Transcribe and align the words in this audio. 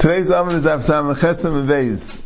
Today's 0.00 0.30
Amr 0.30 0.54
is 0.54 0.62
Daf 0.62 0.84
Sam 0.84 1.06
Chesem 1.06 1.66
Veiz. 1.66 2.20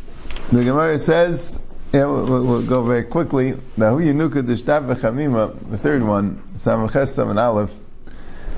The 0.51 0.63
Gemara 0.63 0.99
says, 0.99 1.59
yeah, 1.91 2.05
we'll, 2.05 2.43
we'll, 2.43 2.61
go 2.61 2.83
very 2.83 3.03
quickly. 3.03 3.55
Now, 3.75 3.97
Yenuka 3.97 4.43
Dishtav 4.43 4.93
V'Chamima, 4.93 5.71
the 5.71 5.79
third 5.79 6.03
one, 6.03 6.43
Sam 6.55 6.87
Chesem 6.87 7.31
and 7.31 7.39
Aleph. 7.39 7.73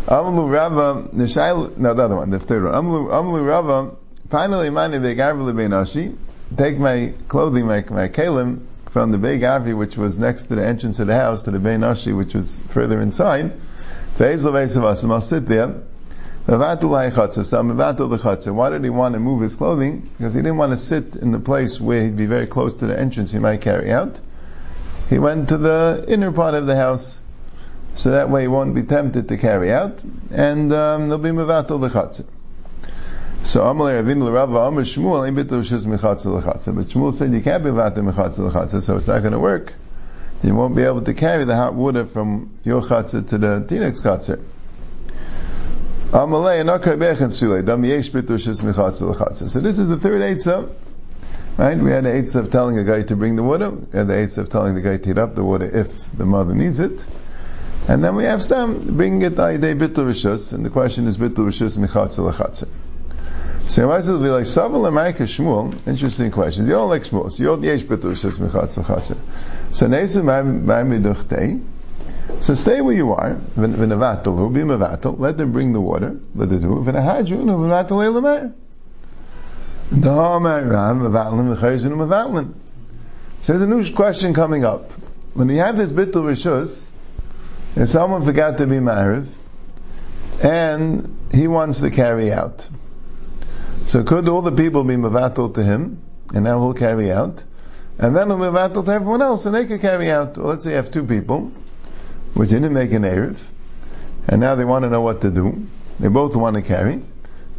Amlu 0.08 0.52
Rava, 0.52 1.08
the 1.14 1.74
no, 1.78 1.94
the 1.94 2.04
other 2.04 2.18
one, 2.18 2.30
the 2.30 2.42
third 2.42 2.66
one. 2.66 2.74
Amlu, 2.74 3.08
Amlu 3.10 3.48
Rava, 3.48 3.96
finally, 4.30 4.70
mani 4.70 4.98
ve'garvi 4.98 5.50
le'beinashi, 5.50 6.18
take 6.58 6.78
my 6.78 7.14
clothing, 7.30 7.68
my, 7.68 7.86
my 7.90 8.10
kalim, 8.10 8.66
from 8.90 9.14
the 9.14 9.18
Beit 9.18 9.46
Avi, 9.46 9.74
which 9.74 9.96
was 9.96 10.20
next 10.20 10.48
to 10.48 10.56
the 10.56 10.66
entrance 10.66 11.00
of 11.00 11.08
the 11.08 11.16
house, 11.16 11.46
to 11.46 11.52
the 11.52 11.60
Beinashi, 11.60 12.14
which 12.14 12.34
was 12.34 12.60
further 12.68 13.00
inside. 13.00 13.54
Ve'ez 14.18 14.46
le've'ez 14.46 15.10
I'll 15.10 15.22
sit 15.22 15.48
there, 15.48 15.84
why 16.48 16.76
did 16.76 16.84
he 18.84 18.90
want 18.90 19.14
to 19.14 19.20
move 19.20 19.42
his 19.42 19.56
clothing? 19.56 20.10
Because 20.18 20.34
he 20.36 20.42
didn't 20.42 20.58
want 20.58 20.72
to 20.74 20.78
sit 20.78 21.16
in 21.16 21.32
the 21.32 21.40
place 21.40 21.82
where 21.82 22.04
he'd 22.04 22.16
be 22.16 22.28
very 22.28 22.46
close 22.46 22.76
to 22.76 22.86
the 22.86 23.00
entrance 23.00 23.32
he 23.32 23.40
might 23.40 23.62
carry 23.62 23.92
out. 23.92 24.20
He 25.10 25.18
went 25.18 25.50
to 25.50 25.58
the 25.58 26.06
inner 26.08 26.32
part 26.32 26.54
of 26.54 26.68
the 26.68 26.76
house, 26.76 27.20
so 27.96 28.12
that 28.12 28.30
way 28.30 28.42
he 28.44 28.48
won't 28.48 28.76
be 28.76 28.84
tempted 28.84 29.28
to 29.30 29.38
carry 29.38 29.72
out, 29.72 30.04
and 30.32 30.72
um, 30.72 31.10
there'll 31.10 31.18
be 31.18 31.30
mevatel 31.30 31.82
the 31.82 31.90
chatzah. 31.90 32.26
So 33.44 33.62
Amalei 33.62 33.96
Ravin 33.96 34.24
l'Rava 34.24 34.68
Amar 34.68 34.84
Shmuel 34.84 35.28
ain't 35.28 35.38
bitul 35.38 35.62
lechatzel. 35.62 36.76
But 36.76 36.86
Shmuel 36.88 37.14
said 37.14 37.32
you 37.32 37.42
can't 37.42 37.64
be 37.64 37.70
vater 37.70 38.02
mechatzel 38.02 38.52
lechatzel, 38.52 38.82
so 38.82 38.98
it's 38.98 39.08
not 39.08 39.22
going 39.22 39.34
to 39.34 39.40
work. 39.40 39.74
You 40.44 40.56
won't 40.56 40.76
be 40.76 40.82
able 40.82 41.02
to 41.02 41.14
carry 41.14 41.44
the 41.44 41.56
hot 41.56 41.76
water 41.76 42.06
from 42.06 42.52
your 42.64 42.82
chatzah 42.82 43.28
to 43.30 43.38
the 43.38 43.66
tinek's 43.68 44.02
chatzah. 44.02 44.44
So 46.16 46.26
this 49.60 49.80
is 49.80 49.90
the 49.90 49.98
third 50.00 50.22
Eitzah. 50.22 50.74
Right? 51.58 51.78
We 51.78 51.92
had 51.92 52.06
the 52.06 52.10
Eitzah 52.10 52.36
of 52.36 52.52
telling 52.52 52.80
a 52.80 52.86
guy 52.86 53.02
to 53.04 53.18
bring 53.18 53.36
the 53.36 53.44
water, 53.44 53.66
and 53.66 54.10
the 54.10 54.14
Eitzah 54.14 54.38
of 54.38 54.50
telling 54.50 54.76
the 54.76 54.82
guy 54.82 54.96
to 54.96 55.06
heat 55.06 55.18
up 55.18 55.36
the 55.36 55.44
water 55.44 55.66
if 55.66 56.18
the 56.18 56.26
mother 56.26 56.56
needs 56.56 56.80
it. 56.80 57.06
And 57.90 58.02
then 58.02 58.16
we 58.16 58.24
have 58.24 58.42
Stam 58.42 58.96
bringing 58.96 59.24
it 59.24 59.36
day 59.36 59.58
Bittul 59.58 60.08
Rishus, 60.08 60.54
and 60.54 60.66
the 60.66 60.70
question 60.70 61.06
is 61.08 61.18
Bittul 61.18 61.48
Rishus 61.48 61.78
Michatzel 61.78 62.32
Achatzel. 62.32 62.70
So 63.66 63.92
I 63.92 64.00
said, 64.00 64.14
like 64.14 64.46
Saval 64.46 64.86
America 64.86 65.24
Shmuel, 65.24 65.86
interesting 65.86 66.32
question. 66.32 66.66
You 66.66 66.76
don't 66.76 66.90
like 66.90 67.04
Shmuel, 67.04 67.30
so 67.30 67.44
you 67.44 67.50
don't 67.50 67.62
yesh 67.62 67.84
Bittul 67.84 68.12
Rishus 68.12 68.40
Michatzel 68.40 68.86
Achatzel. 68.86 69.18
So 69.76 69.88
Nesu 69.88 70.24
Ma'amiduchtei, 70.24 71.62
so 72.42 72.56
stay 72.56 72.82
where 72.82 72.96
you 72.96 73.14
are. 73.14 73.36
Be. 73.36 73.62
Let 73.62 75.38
them 75.38 75.52
bring 75.52 75.74
the 75.74 75.82
water. 75.82 76.20
Let 76.36 76.50
them 76.50 76.62
do. 76.62 76.84
So 83.40 83.54
there's 83.54 83.62
a 83.62 83.68
new 83.68 83.94
question 83.94 84.34
coming 84.34 84.66
up. 84.66 84.92
When 85.34 85.50
you 85.50 85.58
have 85.58 85.78
this 85.78 85.92
bittul 85.92 86.24
rishus, 86.24 86.90
if 87.76 87.90
someone 87.90 88.24
forgot 88.24 88.58
to 88.58 88.68
be 88.68 88.78
mariv, 88.78 89.28
and 90.42 91.16
he 91.32 91.48
wants 91.48 91.82
to 91.82 91.90
carry 91.92 92.32
out, 92.32 92.68
so 93.86 94.04
could 94.04 94.28
all 94.30 94.42
the 94.42 94.52
people 94.52 94.84
be 94.84 94.96
mavatal 94.96 95.54
to 95.54 95.64
him, 95.64 96.02
and 96.34 96.44
now 96.46 96.60
he'll 96.60 96.74
carry 96.74 97.12
out, 97.12 97.44
and 98.00 98.16
then 98.16 98.30
he'll 98.30 98.38
be 98.38 98.46
mavatal 98.46 98.86
to 98.86 98.92
everyone 98.92 99.22
else, 99.22 99.46
and 99.46 99.54
they 99.54 99.66
can 99.66 99.78
carry 99.80 100.10
out. 100.10 100.38
Well, 100.38 100.48
let's 100.48 100.64
say 100.64 100.72
you 100.72 100.78
have 100.78 100.90
two 100.90 101.04
people, 101.04 101.52
which 102.36 102.50
didn't 102.50 102.74
make 102.74 102.92
an 102.92 103.04
Erev, 103.04 103.42
and 104.28 104.42
now 104.42 104.56
they 104.56 104.66
want 104.66 104.84
to 104.84 104.90
know 104.90 105.02
what 105.02 105.22
to 105.22 105.32
do. 105.32 105.66
They 106.00 106.10
both 106.10 106.36
want 106.36 106.58
to 106.58 106.62
carry. 106.62 107.02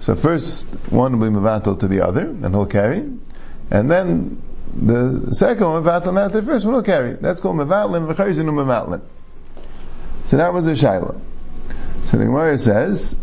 So 0.01 0.15
first 0.15 0.69
one 0.91 1.19
will 1.19 1.31
be 1.31 1.35
Mavatal 1.35 1.81
to 1.81 1.89
the 1.89 2.03
other, 2.03 2.21
and 2.21 2.55
he'll 2.55 2.67
carry. 2.67 2.99
And 3.71 3.91
then 3.91 4.43
the 4.75 5.35
second 5.35 5.67
one, 5.67 5.83
Mavatal 5.83 6.13
not 6.13 6.33
the 6.33 6.43
first 6.43 6.67
one, 6.67 6.75
will 6.75 6.83
carry. 6.83 7.15
That's 7.15 7.41
called 7.41 7.57
Mavatlin, 7.57 8.13
V'charizinu 8.13 8.53
Mavatlin. 8.53 9.01
So 10.27 10.37
that 10.37 10.53
was 10.53 10.67
the 10.67 10.73
Shaila. 10.73 11.19
So 12.05 12.19
the 12.19 12.25
Gemara 12.27 12.59
says, 12.59 13.19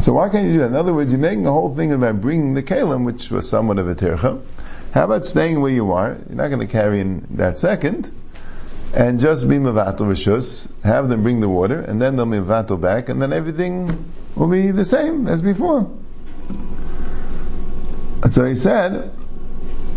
so 0.00 0.12
why 0.12 0.28
can't 0.28 0.46
you 0.46 0.52
do 0.52 0.58
that? 0.58 0.66
In 0.66 0.76
other 0.76 0.92
words, 0.92 1.12
you're 1.12 1.20
making 1.20 1.46
a 1.46 1.52
whole 1.52 1.74
thing 1.74 1.92
about 1.92 2.20
bringing 2.20 2.54
the 2.54 2.62
kalim, 2.62 3.04
which 3.06 3.30
was 3.30 3.48
somewhat 3.48 3.78
of 3.78 3.88
a 3.88 3.94
tircha. 3.94 4.42
How 4.92 5.04
about 5.04 5.24
staying 5.24 5.60
where 5.60 5.72
you 5.72 5.92
are? 5.92 6.18
You're 6.28 6.36
not 6.36 6.48
going 6.48 6.60
to 6.60 6.70
carry 6.70 7.00
in 7.00 7.26
that 7.36 7.58
second 7.58 8.12
and 8.94 9.20
just 9.20 9.48
be 9.48 9.56
mevatel 9.56 9.98
rishus, 9.98 10.70
have 10.82 11.08
them 11.08 11.22
bring 11.22 11.40
the 11.40 11.48
water, 11.48 11.80
and 11.80 12.00
then 12.00 12.16
they'll 12.16 12.26
be 12.26 12.38
mevatel 12.38 12.80
back, 12.80 13.08
and 13.08 13.20
then 13.20 13.32
everything 13.32 14.12
will 14.34 14.48
be 14.48 14.70
the 14.70 14.84
same 14.84 15.26
as 15.28 15.42
before. 15.42 15.90
So 18.28 18.44
he 18.44 18.54
said, 18.54 19.10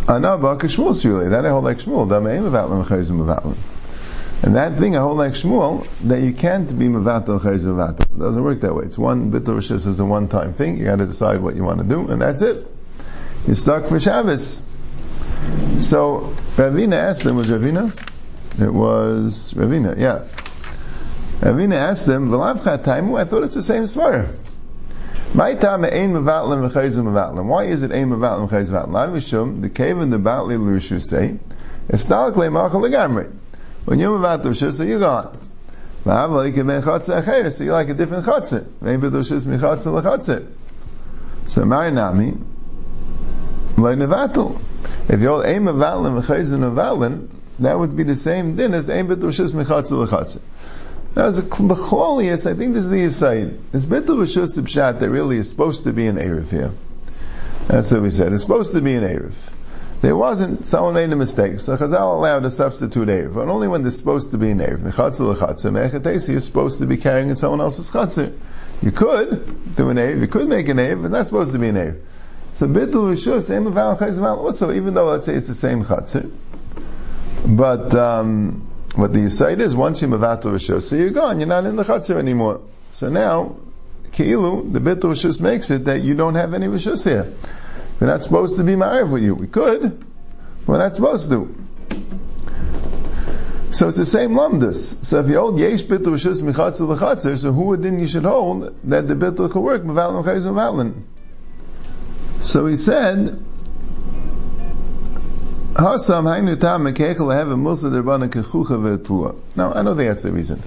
"Anaba 0.06 0.59
kishmul 0.59 0.96
suli." 0.96 1.29
That 1.29 1.46
I 1.46 1.50
hold 1.50 1.63
like 1.63 1.79
Shmuel. 1.79 2.07
Dameim 2.07 2.44
mevatel 2.50 2.84
mechayzim 2.84 3.18
mevatel. 3.25 3.56
And 4.44 4.56
that 4.56 4.78
thing 4.78 4.96
I 4.96 5.00
hold 5.02 5.18
like 5.18 5.34
Shmuel 5.34 5.88
that 6.03 6.22
you 6.22 6.34
can't 6.34 6.68
be 6.78 6.88
mevatel 6.88 7.40
chayzim. 7.40 8.00
It 8.00 8.19
doesn't 8.19 8.44
work 8.44 8.62
that 8.62 8.73
way. 8.75 8.85
It's 8.85 8.97
one 8.97 9.29
bit 9.29 9.47
of 9.47 9.56
rishus 9.56 9.88
is 9.88 10.00
a 10.00 10.06
one-time 10.06 10.53
thing. 10.53 10.78
You 10.78 10.85
got 10.85 10.97
to 10.97 11.06
decide 11.06 11.41
what 11.41 11.56
you 11.56 11.63
want 11.63 11.79
to 11.79 11.85
do, 11.85 12.08
and 12.09 12.22
that's 12.22 12.41
it. 12.41 12.68
You're 13.47 13.56
stuck 13.56 13.88
for 13.88 14.00
Shabbos. 14.00 14.62
So 15.79 16.34
Ravina 16.56 16.94
asked 16.94 17.23
them, 17.23 17.38
was 17.38 17.50
Ravina? 17.50 17.91
It 18.59 18.73
was 18.73 19.53
Ravina, 19.53 19.97
yeah. 19.97 20.25
Ravina 21.39 21.75
asked 21.75 22.06
them, 22.06 22.29
V'lavchat 22.29 22.84
taimu, 22.84 23.19
I 23.19 23.25
thought 23.25 23.44
it's 23.44 23.56
the 23.56 23.63
same 23.63 23.84
svara. 23.84 24.35
My 25.34 25.56
time 25.56 25.85
ein 25.85 26.12
mevatlim 26.12 26.69
v'chayzim 26.69 27.06
mevatlim. 27.06 27.45
Why 27.45 27.63
is 27.63 27.81
it 27.81 27.91
ein 27.94 28.09
mevatlim 28.09 28.50
v'chayzim 28.50 28.72
mevatlim? 28.72 28.91
Lav 28.91 29.09
mishum, 29.11 29.61
the 29.61 29.69
cave 29.69 29.97
in 30.00 30.09
the 30.09 30.17
batli 30.17 30.59
l'rishu 30.59 31.01
say, 31.01 31.40
estalik 31.88 32.34
le'machal 32.34 32.81
legamri. 32.81 33.31
When 33.85 34.00
you're 34.00 34.19
mevatlim 34.19 34.51
shus, 34.51 34.85
you're 34.85 35.00
gone. 35.00 35.38
V'av 36.03 36.31
like 36.31 36.56
ben 36.56 36.81
chatzah 36.81 37.23
acher, 37.23 37.51
so 37.51 37.63
you 37.63 37.72
like 37.72 37.88
a 37.88 37.94
different 37.94 38.25
chatzah. 38.25 38.66
Ve'in 38.84 39.00
b'du 39.00 39.23
shus 39.23 39.47
michatzah 39.47 39.94
l'chatzah. 39.94 40.45
So 41.47 41.63
marinami, 41.63 42.38
loy 43.78 43.95
nevatel. 43.95 44.61
If 45.07 45.22
you're 45.22 45.45
ein 45.45 45.63
mevatlim 45.63 46.22
v'chayzim 46.22 46.59
mevatlim, 46.59 47.29
that 47.61 47.79
would 47.79 47.95
be 47.95 48.03
the 48.03 48.16
same 48.16 48.55
din 48.55 48.73
as 48.73 48.89
Ein 48.89 49.07
Betushis 49.07 49.53
Mechatzu 49.53 50.05
Lechatzu. 50.05 50.39
Now, 51.16 51.25
as 51.25 51.39
a 51.39 51.44
Becholius, 51.44 52.49
I 52.49 52.53
think 52.53 52.73
this 52.73 52.85
is 52.85 52.89
the 52.89 53.03
Yisaid. 53.03 53.59
It's 53.73 53.83
Betul 53.83 54.19
Rishus 54.19 54.57
Pshat 54.57 54.99
that 54.99 55.09
really 55.09 55.38
is 55.38 55.49
supposed 55.49 55.83
to 55.83 55.91
be 55.91 56.07
an 56.07 56.16
Erev 56.16 56.49
here. 56.49 56.72
That's 57.67 57.91
what 57.91 58.01
we 58.01 58.11
said. 58.11 58.31
It's 58.31 58.44
supposed 58.44 58.73
to 58.73 58.81
be 58.81 58.95
an 58.95 59.03
Erev. 59.03 59.33
There 59.99 60.16
wasn't, 60.16 60.66
someone 60.66 60.94
made 60.94 61.11
a 61.11 61.17
mistake. 61.17 61.59
So 61.59 61.75
Chazal 61.75 62.16
allowed 62.16 62.44
to 62.44 62.51
substitute 62.51 63.09
Erev, 63.09 63.33
but 63.33 63.49
only 63.49 63.67
when 63.67 63.81
there's 63.81 63.97
supposed 63.97 64.31
to 64.31 64.38
be 64.38 64.51
an 64.51 64.59
Erev. 64.59 64.78
Mechatzu 64.78 65.35
Lechatzu, 65.35 65.72
Mechatesi, 65.72 66.29
you're 66.29 66.39
supposed 66.39 66.79
to 66.79 66.85
be 66.85 66.95
carrying 66.95 67.28
in 67.28 67.35
someone 67.35 67.59
else's 67.59 67.91
Chatzu. 67.91 68.33
You 68.81 68.91
could 68.91 69.75
do 69.75 69.89
an 69.89 69.97
Erev, 69.97 70.22
you 70.22 70.28
could 70.28 70.47
make 70.47 70.69
an 70.69 70.78
Erev, 70.78 71.01
but 71.01 71.11
not 71.11 71.28
supposed 71.28 71.51
to 71.51 71.59
be 71.59 71.67
an 71.67 71.75
Erev. 71.75 72.01
So 72.53 72.67
Betul 72.67 73.13
Rishus, 73.13 73.53
Ein 73.53 73.66
Meval 73.66 73.99
Chayz 73.99 74.17
also, 74.23 74.72
even 74.72 74.93
though 74.93 75.07
let's 75.07 75.25
say 75.25 75.35
it's 75.35 75.49
the 75.49 75.55
same 75.55 75.83
Chatzu, 75.83 76.31
but 77.46 77.94
um, 77.96 78.68
what 78.96 79.13
the 79.13 79.19
Yisaid 79.19 79.59
is, 79.59 79.75
once 79.75 80.02
you 80.02 80.07
mavato 80.07 80.81
so 80.81 80.96
you're 80.96 81.09
gone, 81.09 81.40
you're 81.40 81.47
not 81.47 81.66
in 81.66 81.75
the 81.75 81.84
chatzir 81.84 82.18
anymore. 82.18 82.62
So 82.91 83.09
now, 83.09 83.56
ki'ilu, 84.12 84.72
the 84.72 84.79
bit 84.79 85.00
rishos 85.00 85.41
makes 85.41 85.72
it 85.72 85.85
that 85.85 86.02
you 86.02 86.16
don't 86.16 86.35
have 86.35 86.53
any 86.53 86.68
rishos 86.68 87.06
here. 87.06 87.34
We're 88.00 88.07
not 88.07 88.24
supposed 88.24 88.57
to 88.57 88.63
be 88.63 88.74
ma'ariv 88.74 89.12
with 89.12 89.24
you. 89.24 89.35
We 89.35 89.47
could, 89.47 90.06
we're 90.68 90.78
not 90.78 90.94
supposed 90.94 91.29
to. 91.31 91.56
So 93.72 93.88
it's 93.88 93.97
the 93.97 94.06
same 94.06 94.31
lumdus. 94.31 95.06
So 95.06 95.22
if 95.22 95.29
you 95.29 95.40
hold 95.40 95.58
yesh 95.58 95.84
bit 95.84 96.02
rishos 96.03 96.41
michatzir 96.41 96.94
lechatzir, 96.94 97.38
so 97.38 97.53
who 97.53 97.68
would 97.68 97.81
then 97.81 98.00
you 98.00 98.08
should 98.08 98.25
hold 98.25 98.75
that 98.84 99.08
the 99.08 99.16
bit 99.16 99.38
could 99.38 99.56
work 99.56 99.84
mevalin 99.84 100.23
chayz 100.25 100.94
So 102.41 102.66
he 102.67 102.76
said, 102.76 103.41
Now, 105.81 105.87
I 105.87 105.97
know 105.97 106.53
that's 109.95 110.22
the 110.22 110.31
reason. 110.31 110.61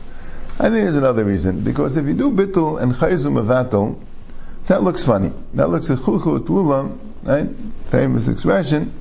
I 0.59 0.63
think 0.63 0.75
there's 0.75 0.97
another 0.97 1.25
reason. 1.25 1.61
Because 1.61 1.97
if 1.97 2.05
you 2.07 2.15
do 2.15 2.33
bittul 2.33 2.83
and 2.83 2.93
chayzu 2.93 3.31
mevatel, 3.31 3.97
that 4.67 4.83
looks 4.83 5.05
funny. 5.07 5.33
That 5.53 5.71
looks 5.71 5.89
a 5.91 5.95
chucha 5.95 6.41
utula, 6.41 6.99
right? 7.23 7.49
Famous 7.93 8.27
expression. 8.27 8.93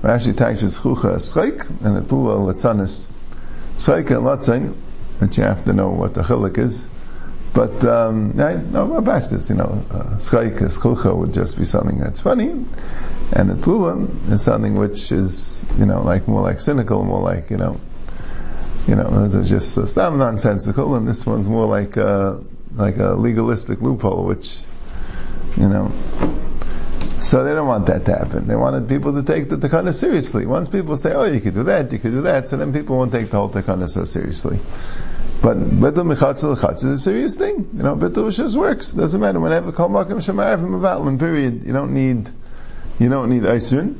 Rashi 0.00 0.34
taxes 0.34 0.78
chucha 0.78 1.16
schreik, 1.16 1.68
and 1.84 1.98
a 1.98 2.02
tula 2.02 2.36
latzanis. 2.36 3.04
Schreik 3.76 4.08
and 4.08 4.24
latzain, 4.24 4.74
that 5.18 5.36
you 5.36 5.42
have 5.42 5.66
to 5.66 5.74
know 5.74 5.90
what 5.90 6.14
the 6.14 6.22
chilik 6.22 6.56
is. 6.56 6.86
But, 7.54 7.84
um, 7.84 8.32
right? 8.32 8.62
No, 8.62 8.94
about 8.94 9.30
this, 9.30 9.48
you 9.50 9.56
know, 9.56 9.84
uh, 9.90 10.18
schreik, 10.18 11.18
would 11.18 11.32
just 11.32 11.58
be 11.58 11.64
something 11.64 11.98
that's 11.98 12.20
funny. 12.20 12.50
And 13.32 13.50
the 13.50 13.62
Tula 13.62 14.06
is 14.28 14.42
something 14.42 14.74
which 14.74 15.10
is, 15.10 15.64
you 15.78 15.86
know, 15.86 16.02
like 16.02 16.28
more 16.28 16.42
like 16.42 16.60
cynical, 16.60 17.04
more 17.04 17.20
like, 17.20 17.50
you 17.50 17.56
know, 17.56 17.80
you 18.86 18.96
know, 18.96 19.30
it's 19.32 19.48
just 19.48 19.76
uh, 19.76 19.86
stam 19.86 20.18
nonsensical, 20.18 20.94
and 20.94 21.06
this 21.08 21.26
one's 21.26 21.48
more 21.48 21.66
like 21.66 21.96
a, 21.96 22.42
like 22.74 22.98
a 22.98 23.14
legalistic 23.14 23.80
loophole, 23.80 24.24
which, 24.24 24.62
you 25.56 25.68
know, 25.68 25.92
So 27.20 27.44
they 27.44 27.52
don't 27.52 27.66
want 27.66 27.86
that 27.86 28.04
to 28.06 28.12
happen. 28.16 28.46
They 28.46 28.54
wanted 28.54 28.88
people 28.88 29.14
to 29.14 29.22
take 29.22 29.48
the 29.48 29.56
takana 29.56 29.92
seriously. 29.92 30.46
Once 30.46 30.68
people 30.68 30.96
say, 30.96 31.12
oh, 31.14 31.24
you 31.24 31.40
could 31.40 31.54
do 31.54 31.64
that, 31.64 31.92
you 31.92 31.98
could 31.98 32.12
do 32.12 32.22
that, 32.22 32.48
so 32.48 32.56
then 32.56 32.72
people 32.72 32.96
won't 32.96 33.12
take 33.12 33.30
the 33.30 33.36
whole 33.36 33.50
takana 33.50 33.90
so 33.90 34.04
seriously. 34.04 34.60
But 35.40 35.58
betul 35.58 36.04
mechatzel 36.04 36.56
lechatz 36.56 36.84
is 36.84 36.84
a 36.84 36.98
serious 36.98 37.36
thing. 37.36 37.68
You 37.74 37.82
know, 37.82 37.94
betul 37.94 38.30
just 38.30 38.56
works. 38.56 38.92
Doesn't 38.92 39.20
matter. 39.20 39.38
Whenever 39.38 39.72
kol 39.72 39.88
makom 39.88 40.18
shemarav 40.18 40.60
from 40.60 41.18
period. 41.18 41.64
You 41.64 41.72
don't 41.72 41.94
need, 41.94 42.28
you 42.98 43.08
don't 43.08 43.30
need 43.30 43.42
Eisrin. 43.42 43.96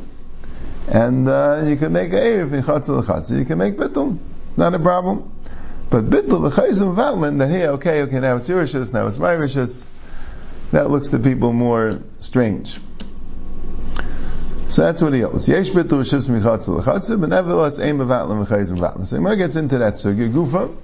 And, 0.88 1.29
uh, 1.29 1.64
you 1.67 1.76
can 1.76 1.93
make 1.93 2.11
erev 2.11 2.49
mechatzel 2.50 3.02
lechatz. 3.02 3.37
You 3.37 3.44
can 3.44 3.58
make 3.58 3.76
betul. 3.76 4.19
Not 4.56 4.75
a 4.75 4.79
problem. 4.79 5.31
But 5.90 6.11
bittul 6.11 6.50
v'chayzim 6.50 6.94
vatlin, 6.94 7.38
that 7.38 7.49
hey, 7.49 7.69
okay, 7.69 8.02
okay, 8.02 8.20
now 8.20 8.37
it's 8.37 8.49
Yerishus, 8.49 8.93
now 8.93 9.06
it's 9.06 9.19
my 9.19 9.35
Rishus. 9.35 9.87
That 10.73 10.90
looks 10.90 11.08
to 11.11 11.19
people 11.19 11.55
more 11.55 12.00
strange. 12.20 12.79
So 14.69 14.82
that's 14.82 15.00
what 15.00 15.14
he 15.14 15.20
holds. 15.20 15.49
Yesh 15.49 15.70
bitu 15.70 15.88
rishus 15.88 16.29
michatzel 16.29 16.82
lechatzel, 16.82 17.19
but 17.19 17.31
nevertheless, 17.31 17.79
aim 17.79 17.99
mevatlim 17.99 18.44
v'chayzim 18.44 18.79
vatlin. 18.79 19.06
So 19.06 19.17
Gemara 19.17 19.37
gets 19.37 19.56
into 19.56 19.79
that 19.79 19.94
sugya. 19.94 20.31
Gufa, 20.31 20.75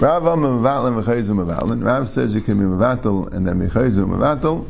Rav 0.00 0.26
am 0.26 0.40
mevatlim 0.40 1.02
v'chayzim 1.02 1.44
mevatlin. 1.44 1.84
Rav 1.84 2.08
says 2.08 2.34
you 2.34 2.40
can 2.40 2.58
be 2.58 2.64
mevatel 2.64 3.30
and 3.34 3.46
then 3.46 3.60
mechayzim 3.60 4.08
mevatel. 4.08 4.66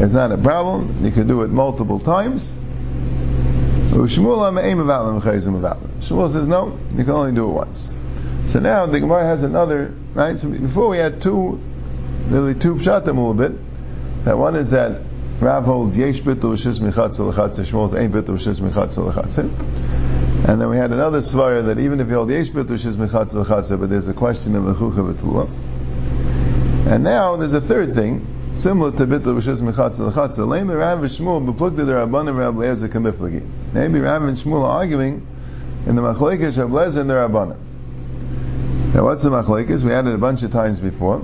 It's 0.00 0.12
not 0.12 0.32
a 0.32 0.36
problem. 0.36 1.04
You 1.04 1.12
can 1.12 1.28
do 1.28 1.42
it 1.42 1.50
multiple 1.50 2.00
times. 2.00 2.56
Shmuel 3.92 4.52
says 6.30 6.48
no, 6.48 6.78
you 6.96 7.04
can 7.04 7.12
only 7.12 7.32
do 7.32 7.50
it 7.50 7.52
once. 7.52 7.92
So 8.46 8.58
now 8.58 8.86
the 8.86 8.98
Gemara 8.98 9.26
has 9.26 9.44
another, 9.44 9.94
right? 10.14 10.36
So 10.40 10.48
before 10.48 10.88
we 10.88 10.96
had 10.96 11.22
two, 11.22 11.60
nearly 12.30 12.56
two 12.56 12.74
pshatim 12.74 13.06
a 13.06 13.12
little 13.12 13.34
bit. 13.34 13.52
That 14.24 14.38
one 14.38 14.56
is 14.56 14.72
that 14.72 15.02
Rav 15.38 15.64
holds 15.64 15.96
yesh 15.96 16.20
bitul 16.20 16.56
shis 16.56 16.80
michatzel 16.80 17.32
lechatzel. 17.32 17.64
Shmuel's 17.64 17.94
ain't 17.94 18.12
bitul 18.12 18.38
shis 18.38 18.60
michatzel 18.60 19.12
lechatzel. 19.12 19.50
And 20.44 20.60
then 20.60 20.68
we 20.68 20.76
had 20.76 20.90
another 20.90 21.18
svara 21.18 21.66
that 21.66 21.78
even 21.78 22.00
if 22.00 22.08
you 22.08 22.14
hold 22.14 22.28
yesh 22.28 22.50
bitul 22.50 22.76
shis 22.76 22.96
michatzel 22.96 23.44
lechatzel, 23.44 23.78
but 23.78 23.88
there's 23.88 24.08
a 24.08 24.12
question 24.12 24.56
of 24.56 24.66
a 24.66 24.74
chucha. 24.74 25.48
And 26.86 27.04
now 27.04 27.36
there's 27.36 27.52
a 27.52 27.60
third 27.60 27.94
thing, 27.94 28.26
similar 28.52 28.90
to 28.90 29.06
bitul 29.06 29.40
shis 29.40 29.60
michatzel 29.60 30.10
lechatzel. 30.10 30.48
Lame 30.48 30.72
Rav 30.72 30.98
v'Shmuel 30.98 31.46
b'plukta 31.46 31.76
the 31.76 31.92
Rabbanim 31.92 32.36
Rav 32.36 32.56
Lezer 32.56 32.88
kamiflagi. 32.88 33.48
Maybe 33.72 34.00
Rav 34.00 34.24
and 34.24 34.36
Shmuel 34.36 34.64
are 34.64 34.78
arguing 34.80 35.24
in 35.86 35.94
the 35.94 36.02
machlekes 36.02 36.58
Rav 36.58 36.70
Lezer 36.70 37.02
and 37.02 37.08
the 37.10 37.14
Rabbanim. 37.14 38.94
Now 38.94 39.04
what's 39.04 39.22
the 39.22 39.30
machlekes? 39.30 39.84
We 39.84 39.92
had 39.92 40.08
it 40.08 40.14
a 40.14 40.18
bunch 40.18 40.42
of 40.42 40.50
times 40.50 40.80
before. 40.80 41.22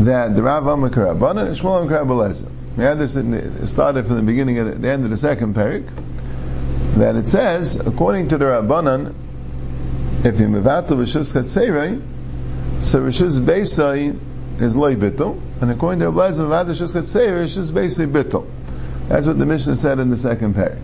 That 0.00 0.34
the 0.34 0.42
Rav 0.42 0.64
Amakar 0.64 1.16
Rabbanim 1.16 1.46
and 1.46 1.56
Shmuel 1.56 1.86
Amakar 1.86 2.04
Lezer. 2.04 2.50
We 2.76 2.82
had 2.82 2.98
this 2.98 3.14
in 3.14 3.30
the, 3.30 3.66
started 3.68 4.06
from 4.06 4.16
the 4.16 4.22
beginning 4.22 4.58
of 4.58 4.66
the, 4.66 4.74
the 4.74 4.90
end 4.90 5.04
of 5.04 5.10
the 5.10 5.16
second 5.16 5.54
parak. 5.54 5.88
That 6.96 7.14
it 7.16 7.28
says, 7.28 7.76
according 7.76 8.28
to 8.28 8.38
the 8.38 8.46
Rabbanan, 8.46 9.14
if 10.24 10.40
you 10.40 10.46
to 10.48 10.94
Rishus 10.94 11.34
Chatzerei, 11.34 12.02
so 12.82 13.00
Rishus 13.02 13.38
Beisai 13.38 14.18
is 14.58 14.74
loy 14.74 14.96
bittul, 14.96 15.38
and 15.60 15.70
according 15.70 15.98
to 16.00 16.08
Rabbi 16.08 16.30
Lezer, 16.30 16.48
Rishus 16.48 16.94
Chatzerei, 16.94 17.42
Rishus 17.42 17.70
Beisai 17.70 18.10
bittul. 18.10 18.50
That's 19.08 19.26
what 19.26 19.38
the 19.38 19.44
Mishnah 19.44 19.76
said 19.76 19.98
in 19.98 20.08
the 20.08 20.16
second 20.16 20.54
parak. 20.54 20.80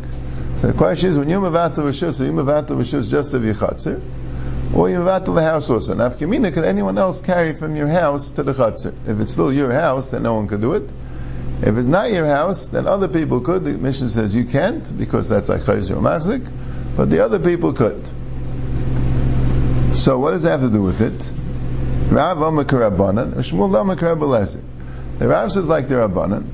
So 0.58 0.66
the 0.66 0.74
question 0.74 1.08
is, 1.08 1.16
when 1.16 1.30
you 1.30 1.40
to 1.40 1.48
Rishus, 1.48 2.20
are 2.20 2.24
you 2.26 2.32
to 2.32 2.74
Rishus 2.74 3.10
just 3.10 3.32
of 3.32 3.40
Yichatzer, 3.40 3.98
or 4.74 4.90
you 4.90 4.98
to 4.98 5.32
the 5.32 5.42
house 5.42 5.70
also? 5.70 5.94
Now, 5.94 6.08
if 6.08 6.20
you 6.20 6.28
mean 6.28 6.42
could 6.52 6.64
anyone 6.64 6.98
else 6.98 7.22
carry 7.22 7.54
from 7.54 7.74
your 7.74 7.88
house 7.88 8.32
to 8.32 8.42
the 8.42 8.52
Chatzir? 8.52 8.94
If 9.08 9.18
it's 9.18 9.32
still 9.32 9.50
your 9.50 9.72
house, 9.72 10.10
then 10.10 10.24
no 10.24 10.34
one 10.34 10.46
could 10.46 10.60
do 10.60 10.74
it. 10.74 10.90
If 11.62 11.76
it's 11.76 11.88
not 11.88 12.10
your 12.10 12.26
house, 12.26 12.70
then 12.70 12.88
other 12.88 13.06
people 13.06 13.40
could. 13.40 13.64
The 13.64 13.72
mission 13.72 14.08
says 14.08 14.34
you 14.34 14.44
can't 14.44 14.98
because 14.98 15.28
that's 15.28 15.48
like 15.48 15.60
chayzer 15.60 15.96
machzik, 15.96 16.50
but 16.96 17.08
the 17.08 17.24
other 17.24 17.38
people 17.38 17.72
could. 17.72 18.04
So 19.96 20.18
what 20.18 20.32
does 20.32 20.42
that 20.42 20.58
have 20.58 20.62
to 20.62 20.70
do 20.70 20.82
with 20.82 21.00
it? 21.00 21.32
Rav 22.12 22.38
Amakarabanan, 22.38 23.34
Shmuel 23.34 23.96
Amakarabalezi. 23.96 24.60
The 25.18 25.28
Rav 25.28 25.52
says 25.52 25.68
like 25.68 25.88
the 25.88 25.94
Rabbanan. 25.94 26.46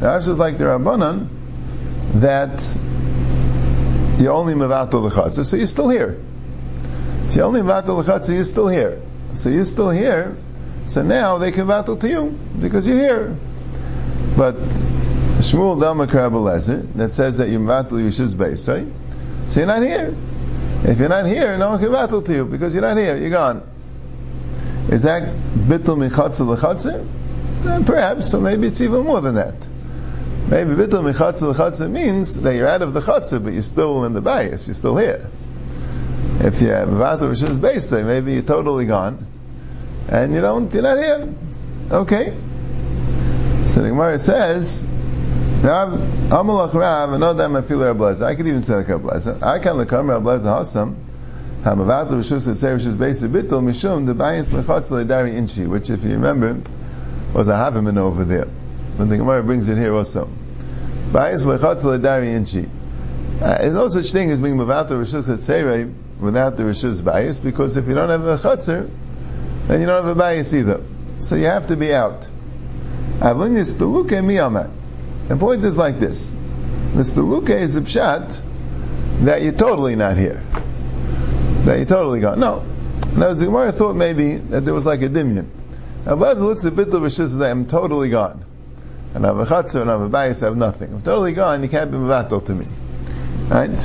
The 0.00 0.06
Rav 0.06 0.24
says 0.24 0.38
like 0.38 0.58
the 0.58 0.64
Rabbanan 0.64 1.28
that 2.14 2.60
you 4.20 4.30
only 4.30 4.54
mevatel 4.54 5.08
lechatzer, 5.08 5.46
so 5.46 5.56
you're 5.56 5.66
still 5.66 5.88
here. 5.88 6.20
If 7.28 7.36
you 7.36 7.42
only 7.42 7.60
mevatel 7.60 8.02
lechatzer, 8.02 8.34
you're 8.34 8.44
still 8.44 8.66
here. 8.66 9.00
So 9.34 9.48
you're 9.48 9.64
still 9.64 9.90
here. 9.90 10.36
So 10.86 11.02
now 11.02 11.38
they 11.38 11.52
can 11.52 11.66
mevatel 11.66 12.00
to 12.00 12.08
you 12.08 12.38
because 12.58 12.88
you're 12.88 12.98
here. 12.98 13.36
But 14.34 14.56
Shmuel 15.38 15.78
Dama 15.80 16.06
Karabalezer 16.06 16.94
that 16.94 17.12
says 17.12 17.38
that 17.38 17.50
you're 17.50 17.60
matul 17.60 18.02
Yishus 18.02 18.34
Beisai, 18.34 18.90
so 19.48 19.60
you're 19.60 19.66
not 19.66 19.82
here. 19.82 20.16
If 20.82 20.98
you're 20.98 21.08
not 21.08 21.26
here, 21.26 21.56
no 21.58 21.70
one 21.70 21.78
can 21.78 21.88
matul 21.88 22.24
to 22.24 22.32
you 22.32 22.44
because 22.46 22.74
you're 22.74 22.82
not 22.82 22.96
here. 22.96 23.16
You're 23.16 23.30
gone. 23.30 23.62
Is 24.88 25.02
that 25.02 25.34
bittul 25.34 26.08
michatzel 26.08 26.56
lechatzer? 26.56 27.86
Perhaps, 27.86 28.30
so 28.30 28.40
maybe 28.40 28.66
it's 28.66 28.80
even 28.80 29.04
more 29.04 29.20
than 29.20 29.34
that. 29.34 29.54
Maybe 30.48 30.74
bittul 30.74 31.12
michatzel 31.12 31.54
lechatzer 31.54 31.90
means 31.90 32.40
that 32.42 32.54
you're 32.54 32.68
out 32.68 32.82
of 32.82 32.94
the 32.94 33.00
chatzah, 33.00 33.42
but 33.42 33.52
you're 33.52 33.62
still 33.62 34.04
in 34.04 34.12
the 34.12 34.20
bias. 34.20 34.68
You're 34.68 34.74
still 34.74 34.96
here. 34.96 35.28
If 36.38 36.62
you 36.62 36.68
have 36.68 36.88
matul 36.88 37.32
Yishus 37.32 37.58
Beisai, 37.58 38.04
maybe 38.06 38.34
you're 38.34 38.42
totally 38.42 38.86
gone, 38.86 39.26
and 40.08 40.32
you 40.34 40.40
don't. 40.40 40.72
You're 40.72 40.82
not 40.82 40.98
here. 40.98 41.34
Okay. 41.90 42.36
So 43.76 43.82
the 43.82 43.90
Gemara 43.90 44.18
says, 44.18 44.84
Rav, 45.60 45.90
Amalach 46.30 46.72
Rav, 46.72 47.12
and 47.12 47.22
Odam 47.22 47.62
Afil 47.62 47.94
Rav 47.94 48.22
I 48.22 48.34
could 48.34 48.46
even 48.46 48.62
say 48.62 48.76
like 48.76 48.88
Rav 48.88 49.02
Blazer. 49.02 49.38
I 49.42 49.58
can 49.58 49.76
look 49.76 49.92
Rav 49.92 50.22
Blazer 50.22 50.48
Hasam, 50.48 50.96
Hamavato 51.60 52.12
Rishus 52.12 52.48
Etzer 52.48 52.78
Rishus 52.78 52.96
Beis 52.96 53.22
Bittul 53.28 53.62
Mishum, 53.62 54.06
the 54.06 54.14
Bayis 54.14 54.48
Mechatz 54.48 54.90
Leidari 54.90 55.34
Inchi, 55.34 55.66
which 55.66 55.90
if 55.90 56.04
you 56.04 56.12
remember, 56.12 56.58
was 57.34 57.50
a 57.50 57.52
Haviman 57.52 57.98
over 57.98 58.24
there. 58.24 58.48
But 58.96 59.10
the 59.10 59.18
Gemara 59.18 59.42
brings 59.42 59.68
it 59.68 59.76
here 59.76 59.92
also. 59.92 60.26
Bayis 61.10 61.44
Mechatz 61.44 61.84
Leidari 61.84 62.28
Inchi. 62.28 62.66
Uh, 63.42 63.58
there's 63.58 63.74
no 63.74 63.88
such 63.88 64.10
thing 64.10 64.30
as 64.30 64.40
being 64.40 64.56
Mavato 64.56 64.92
Rishus 64.92 65.24
Etzer 65.24 65.92
without 66.18 66.56
the 66.56 66.62
Rishus 66.62 67.02
Bayis, 67.02 67.44
because 67.44 67.76
if 67.76 67.86
you 67.86 67.92
don't 67.92 68.08
have 68.08 68.24
a 68.24 68.38
Chatzir, 68.38 68.88
then 69.66 69.80
you 69.82 69.86
don't 69.86 70.02
have 70.02 70.16
a 70.16 70.18
Bayis 70.18 70.54
either. 70.54 70.82
So 71.18 71.34
you 71.34 71.44
have 71.44 71.66
to 71.66 71.76
be 71.76 71.92
out. 71.92 72.26
The 73.18 74.66
point 75.38 75.64
is 75.64 75.78
like 75.78 75.98
this. 75.98 76.36
The 76.94 77.02
Staluke 77.02 77.48
is 77.48 77.74
a 77.74 77.80
pshat 77.80 78.42
that 79.24 79.42
you're 79.42 79.52
totally 79.52 79.96
not 79.96 80.16
here. 80.16 80.42
That 81.64 81.78
you're 81.78 81.86
totally 81.86 82.20
gone. 82.20 82.38
No. 82.38 82.64
Now, 83.16 83.32
the 83.32 83.46
Gemara 83.46 83.72
thought 83.72 83.96
maybe 83.96 84.36
that 84.36 84.64
there 84.64 84.74
was 84.74 84.84
like 84.84 85.02
a 85.02 85.08
dimyan. 85.08 85.48
Now, 86.04 86.16
Baz 86.16 86.40
looks 86.40 86.64
a 86.64 86.70
bit 86.70 86.94
of 86.94 87.02
a 87.02 87.06
shis 87.06 87.38
that 87.38 87.50
I'm 87.50 87.66
totally 87.66 88.10
gone. 88.10 88.44
And 89.14 89.24
I 89.24 89.28
have 89.28 89.38
a 89.38 89.44
chatzah 89.44 89.80
and 89.80 89.90
I 89.90 89.94
have 89.94 90.02
a 90.02 90.08
bias, 90.10 90.42
I 90.42 90.46
have 90.46 90.56
nothing. 90.56 90.92
I'm 90.92 91.02
totally 91.02 91.32
gone, 91.32 91.62
you 91.62 91.70
can't 91.70 91.90
be 91.90 91.96
mevatel 91.96 92.44
to 92.44 92.54
me. 92.54 92.66
Right? 93.48 93.78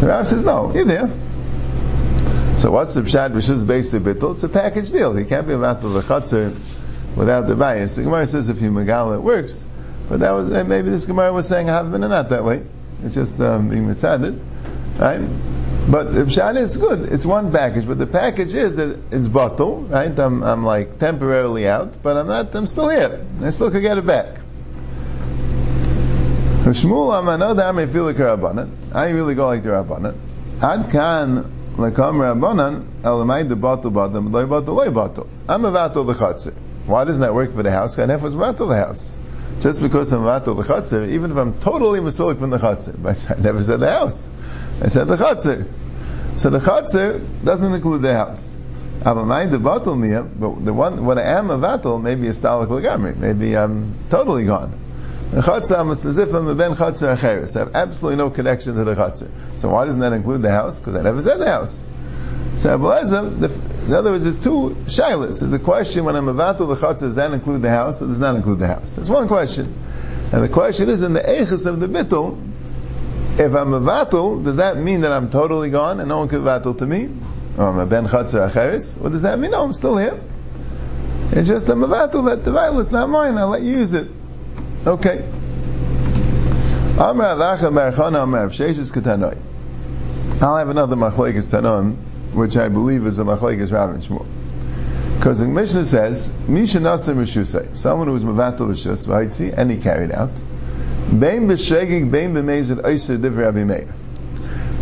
The 0.00 0.06
Rav 0.06 0.28
says, 0.28 0.44
no, 0.44 0.74
you're 0.74 0.84
there. 0.84 1.08
So 2.58 2.70
what's 2.70 2.92
the 2.92 3.00
pshat 3.00 3.32
which 3.32 3.48
is 3.48 3.64
based 3.64 3.94
bittul? 3.94 4.34
It's 4.34 4.42
a 4.42 4.50
package 4.50 4.92
deal. 4.92 5.16
He 5.16 5.24
can't 5.24 5.46
be 5.46 5.54
mevatel 5.54 5.94
the 5.94 6.02
chatzah 6.02 6.54
without 7.16 7.46
the 7.46 7.54
bias. 7.54 7.96
The 7.96 8.04
Gemara 8.04 8.26
says 8.26 8.48
if 8.48 8.60
you 8.60 8.70
megala 8.70 9.16
it 9.16 9.22
works, 9.22 9.64
but 10.08 10.20
that 10.20 10.32
was 10.32 10.50
maybe 10.50 10.90
this 10.90 11.06
Gemara 11.06 11.32
was 11.32 11.48
saying 11.48 11.68
have 11.68 11.90
been 11.90 12.00
not 12.02 12.30
that 12.30 12.44
way. 12.44 12.64
It's 13.04 13.14
just 13.14 13.40
um, 13.40 13.68
being 13.68 13.86
mitzaded, 13.86 14.38
right? 14.98 15.20
But 15.90 16.12
pshat 16.12 16.60
is 16.60 16.76
good. 16.76 17.12
It's 17.12 17.26
one 17.26 17.50
package, 17.50 17.86
but 17.88 17.98
the 17.98 18.06
package 18.06 18.54
is 18.54 18.76
that 18.76 18.98
it's 19.10 19.26
bottle, 19.26 19.82
right? 19.82 20.16
I'm, 20.16 20.42
I'm 20.44 20.64
like 20.64 20.98
temporarily 20.98 21.66
out, 21.66 22.00
but 22.02 22.16
I'm 22.16 22.28
not. 22.28 22.54
I'm 22.54 22.66
still 22.66 22.88
here. 22.88 23.26
I 23.42 23.50
still 23.50 23.70
could 23.70 23.82
get 23.82 23.98
it 23.98 24.06
back. 24.06 24.36
Shmuel 26.62 27.10
Amano 27.10 27.56
Dami 27.56 27.92
feel 27.92 28.04
like 28.04 28.16
Rabbanan. 28.16 28.70
I 28.94 29.10
really 29.10 29.34
go 29.34 29.46
like 29.46 29.64
the 29.64 29.70
Rabbanan. 29.70 30.16
Ad 30.62 30.90
kan 30.92 31.50
lekam 31.74 32.14
Rabbanan 32.22 33.02
elamai 33.02 33.48
the 33.48 33.56
bottle 33.56 33.90
bottle 33.90 34.22
loy 34.22 34.46
bottle 34.46 34.74
loy 34.74 34.90
bottle. 34.90 35.28
I'm 35.48 35.64
about 35.64 35.94
the 35.94 36.04
chatzir. 36.04 36.54
Why 36.86 37.04
doesn't 37.04 37.22
that 37.22 37.34
work 37.34 37.52
for 37.52 37.62
the 37.62 37.70
house? 37.70 37.94
Because 37.94 38.04
I 38.04 38.12
never 38.12 38.24
was 38.24 38.34
matal 38.34 38.68
the 38.68 38.76
house. 38.76 39.14
Just 39.60 39.80
because 39.80 40.12
I'm 40.12 40.22
matal 40.24 40.56
the 40.56 40.64
chatzir, 40.64 41.08
even 41.10 41.30
if 41.30 41.36
I'm 41.36 41.60
totally 41.60 42.00
masulik 42.00 42.38
from 42.40 42.50
the 42.50 42.58
chatzir, 42.58 43.00
but 43.00 43.30
I 43.30 43.40
never 43.40 43.62
said 43.62 43.80
the 43.80 43.90
house. 43.90 44.28
I 44.80 44.88
said 44.88 45.06
the 45.06 45.16
chatzir. 45.16 45.68
So 46.36 46.50
the 46.50 46.58
chatzir 46.58 47.44
doesn't 47.44 47.72
include 47.72 48.02
the 48.02 48.14
house. 48.14 48.56
I'm 49.04 49.18
a 49.18 49.24
mind 49.24 49.52
of 49.54 49.62
batal 49.62 49.96
miyah, 49.96 50.28
but 50.38 50.64
the 50.64 50.72
one 50.72 51.04
when 51.04 51.18
I 51.18 51.38
am 51.38 51.50
a 51.50 51.58
vatal, 51.58 52.02
maybe 52.02 52.26
a 52.26 52.30
stalik 52.30 52.68
legamri, 52.68 53.16
maybe 53.16 53.56
I'm 53.56 53.94
totally 54.10 54.44
gone. 54.44 54.78
The 55.30 55.40
chatzah, 55.40 55.78
I'm 55.78 55.90
as 55.90 56.18
if 56.18 56.32
I'm 56.34 56.48
a 56.48 56.54
ben 56.54 56.74
chatzir 56.74 57.16
acheres. 57.16 57.54
I 57.54 57.60
have 57.60 57.74
absolutely 57.74 58.16
no 58.16 58.30
connection 58.30 58.74
to 58.74 58.84
the 58.84 58.94
chatzir. 58.94 59.30
So 59.56 59.68
why 59.68 59.84
doesn't 59.84 60.00
that 60.00 60.12
include 60.12 60.42
the 60.42 60.50
house? 60.50 60.80
Because 60.80 60.96
I 60.96 61.02
never 61.02 61.22
said 61.22 61.38
the 61.38 61.50
house. 61.50 61.84
So 62.56 62.78
Abelazar, 62.78 63.86
in 63.86 63.92
other 63.92 64.12
words, 64.12 64.24
there's 64.24 64.38
two 64.38 64.76
shilas. 64.86 65.40
There's 65.40 65.52
a 65.52 65.58
question 65.58 66.04
when 66.04 66.16
I'm 66.16 66.28
about 66.28 66.58
to 66.58 66.66
the 66.66 66.74
chatzah, 66.74 67.00
does 67.00 67.14
that 67.16 67.32
include 67.32 67.62
the 67.62 67.70
house 67.70 68.00
or 68.02 68.06
does 68.06 68.18
not 68.18 68.36
include 68.36 68.58
the 68.60 68.66
house? 68.66 68.94
That's 68.94 69.08
one 69.08 69.26
question. 69.26 69.74
And 70.32 70.44
the 70.44 70.48
question 70.48 70.88
is, 70.88 71.02
in 71.02 71.12
the 71.12 71.20
echus 71.20 71.66
of 71.66 71.80
the 71.80 71.86
bittul, 71.86 72.38
if 73.38 73.54
I'm 73.54 73.72
a 73.72 73.80
vatal, 73.80 74.44
does 74.44 74.56
that 74.56 74.76
mean 74.76 75.00
that 75.00 75.12
I'm 75.12 75.30
totally 75.30 75.70
gone 75.70 75.98
and 76.00 76.08
no 76.08 76.18
one 76.18 76.28
can 76.28 76.42
vatal 76.42 76.78
to 76.78 76.86
me? 76.86 77.08
Or 77.56 77.68
I'm 77.68 77.78
a 77.78 77.86
ben 77.86 78.06
chatzar 78.06 78.48
acheres? 78.50 78.96
What 78.96 79.12
does 79.12 79.22
that 79.22 79.38
mean? 79.38 79.50
No, 79.52 79.64
I'm 79.64 79.72
still 79.72 79.96
here. 79.96 80.20
It's 81.32 81.48
just 81.48 81.68
I'm 81.70 81.82
a 81.82 81.88
vatal 81.88 82.26
that 82.26 82.44
the 82.44 82.52
vital 82.52 82.80
is 82.80 82.92
not 82.92 83.08
mine. 83.08 83.38
I'll 83.38 83.48
let 83.48 83.62
you 83.62 83.70
use 83.78 83.94
it. 83.94 84.10
Okay. 84.86 85.24
I'll 86.98 87.14
have 90.56 90.68
another 90.68 90.96
machlekes 90.96 91.48
tanon, 91.50 91.96
which 92.32 92.56
I 92.56 92.68
believe 92.68 93.06
is 93.06 93.18
a 93.18 93.24
machlekes 93.24 93.72
Rav 93.72 93.90
and 93.90 94.02
Shmuel. 94.02 94.26
Because 95.16 95.38
the 95.38 95.46
Mishnah 95.46 95.84
says, 95.84 96.32
Misha 96.48 96.78
Nasa 96.78 97.14
Mishusay, 97.14 97.76
someone 97.76 98.08
who 98.08 98.14
was 98.14 98.24
Mavatal 98.24 98.68
Rishus, 98.68 99.06
Vaitzi, 99.06 99.54
and 99.56 99.70
he 99.70 99.76
carried 99.76 100.10
out. 100.10 100.34
Bein 101.08 101.46
b'shegig, 101.46 102.10
bein 102.10 102.34
b'mezid, 102.34 102.82
oiser 102.82 103.18
divrei 103.18 103.44
Rabbi 103.44 103.64
Meir. 103.64 103.94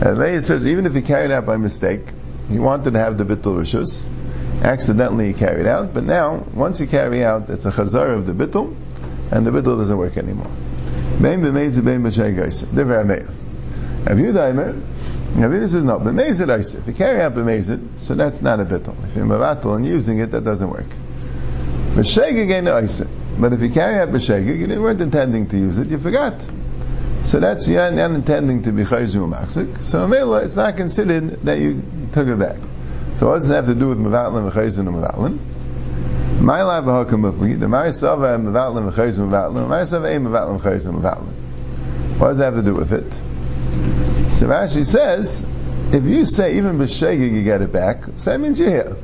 And 0.00 0.42
says, 0.42 0.66
even 0.66 0.86
if 0.86 0.94
he 0.94 1.02
carried 1.02 1.30
out 1.30 1.44
by 1.44 1.58
mistake, 1.58 2.06
he 2.48 2.58
wanted 2.58 2.92
to 2.92 2.98
have 2.98 3.18
the 3.18 3.24
bittul 3.24 3.58
rishus, 3.60 4.08
accidentally 4.62 5.26
he 5.26 5.34
carried 5.34 5.66
out, 5.66 5.92
but 5.92 6.04
now, 6.04 6.46
once 6.54 6.80
you 6.80 6.86
carry 6.86 7.22
out, 7.22 7.50
it's 7.50 7.66
a 7.66 7.70
chazar 7.70 8.14
of 8.14 8.26
the 8.26 8.32
bittul, 8.32 8.74
and 9.30 9.46
the 9.46 9.50
bittul 9.50 9.76
doesn't 9.76 9.98
work 9.98 10.16
anymore. 10.16 10.50
Bein 11.20 11.42
b'mezid, 11.42 11.84
bein 11.84 12.02
divrei 12.02 12.88
Rabbi 12.88 13.02
Meir. 13.02 13.28
Have 14.06 14.18
you 14.18 14.32
daimer? 14.32 14.80
Rabbi 15.34 15.66
says 15.66 15.84
no. 15.84 15.98
B'mezid 15.98 16.48
oiser. 16.48 16.80
If 16.80 16.86
you 16.86 16.94
carry 16.94 17.20
out 17.20 17.34
b'mezid, 17.34 17.98
so 17.98 18.14
that's 18.14 18.42
not 18.42 18.60
a 18.60 18.64
bittul. 18.64 18.96
If 19.08 19.16
you're 19.16 19.26
mavatal 19.26 19.76
and 19.76 19.86
using 19.86 20.18
it, 20.18 20.30
that 20.32 20.44
doesn't 20.44 20.68
work. 20.68 20.86
B'shegig 21.94 22.50
ain't 22.52 22.66
oiser. 22.66 23.08
But 23.38 23.52
if 23.52 23.62
you 23.62 23.70
carry 23.70 24.00
out 24.00 24.08
b'shegig, 24.08 24.68
you 24.68 24.82
weren't 24.82 25.00
intending 25.00 25.48
to 25.48 25.56
use 25.56 25.78
it, 25.78 25.88
you 25.88 25.98
forgot. 25.98 26.44
So 27.24 27.38
that's 27.38 27.68
you're 27.68 27.90
not 27.90 28.10
intending 28.12 28.62
to 28.62 28.72
be 28.72 28.82
chayzu 28.82 29.28
maksik. 29.30 29.84
So 29.84 30.08
Mela, 30.08 30.42
it's 30.42 30.56
not 30.56 30.76
considered 30.76 31.42
that 31.44 31.58
you 31.58 31.82
took 32.12 32.26
it 32.26 32.38
back. 32.38 32.56
So 33.16 33.28
what 33.28 33.34
does 33.34 33.50
it 33.50 33.54
have 33.54 33.66
to 33.66 33.74
do 33.74 33.88
with 33.88 33.98
mevatlin 33.98 34.50
v'chayzu 34.50 34.78
and 34.78 34.88
mevatlin? 34.88 36.40
My 36.40 36.62
lab 36.62 36.86
b'hakam 36.86 37.30
b'fli, 37.30 37.60
the 37.60 37.66
marisava 37.66 38.34
and 38.34 38.48
mevatlin 38.48 38.90
v'chayzu 38.90 39.28
mevatlin, 39.28 39.68
marisava 39.68 40.10
ain't 40.10 40.24
mevatlin 40.24 40.60
v'chayzu 40.60 41.00
mevatlin. 41.00 42.18
What 42.18 42.28
does 42.28 42.38
that 42.38 42.54
have 42.54 42.56
to 42.56 42.62
do 42.62 42.74
with 42.74 42.92
it? 42.92 43.20
So 44.36 44.46
Rashi 44.46 44.84
says, 44.84 45.46
if 45.92 46.04
you 46.04 46.24
say 46.24 46.56
even 46.56 46.78
b'shegig 46.78 47.32
you 47.32 47.42
get 47.42 47.62
it 47.62 47.72
back, 47.72 48.04
so 48.16 48.30
that 48.30 48.40
means 48.40 48.58
you're 48.58 48.70
here. 48.70 48.96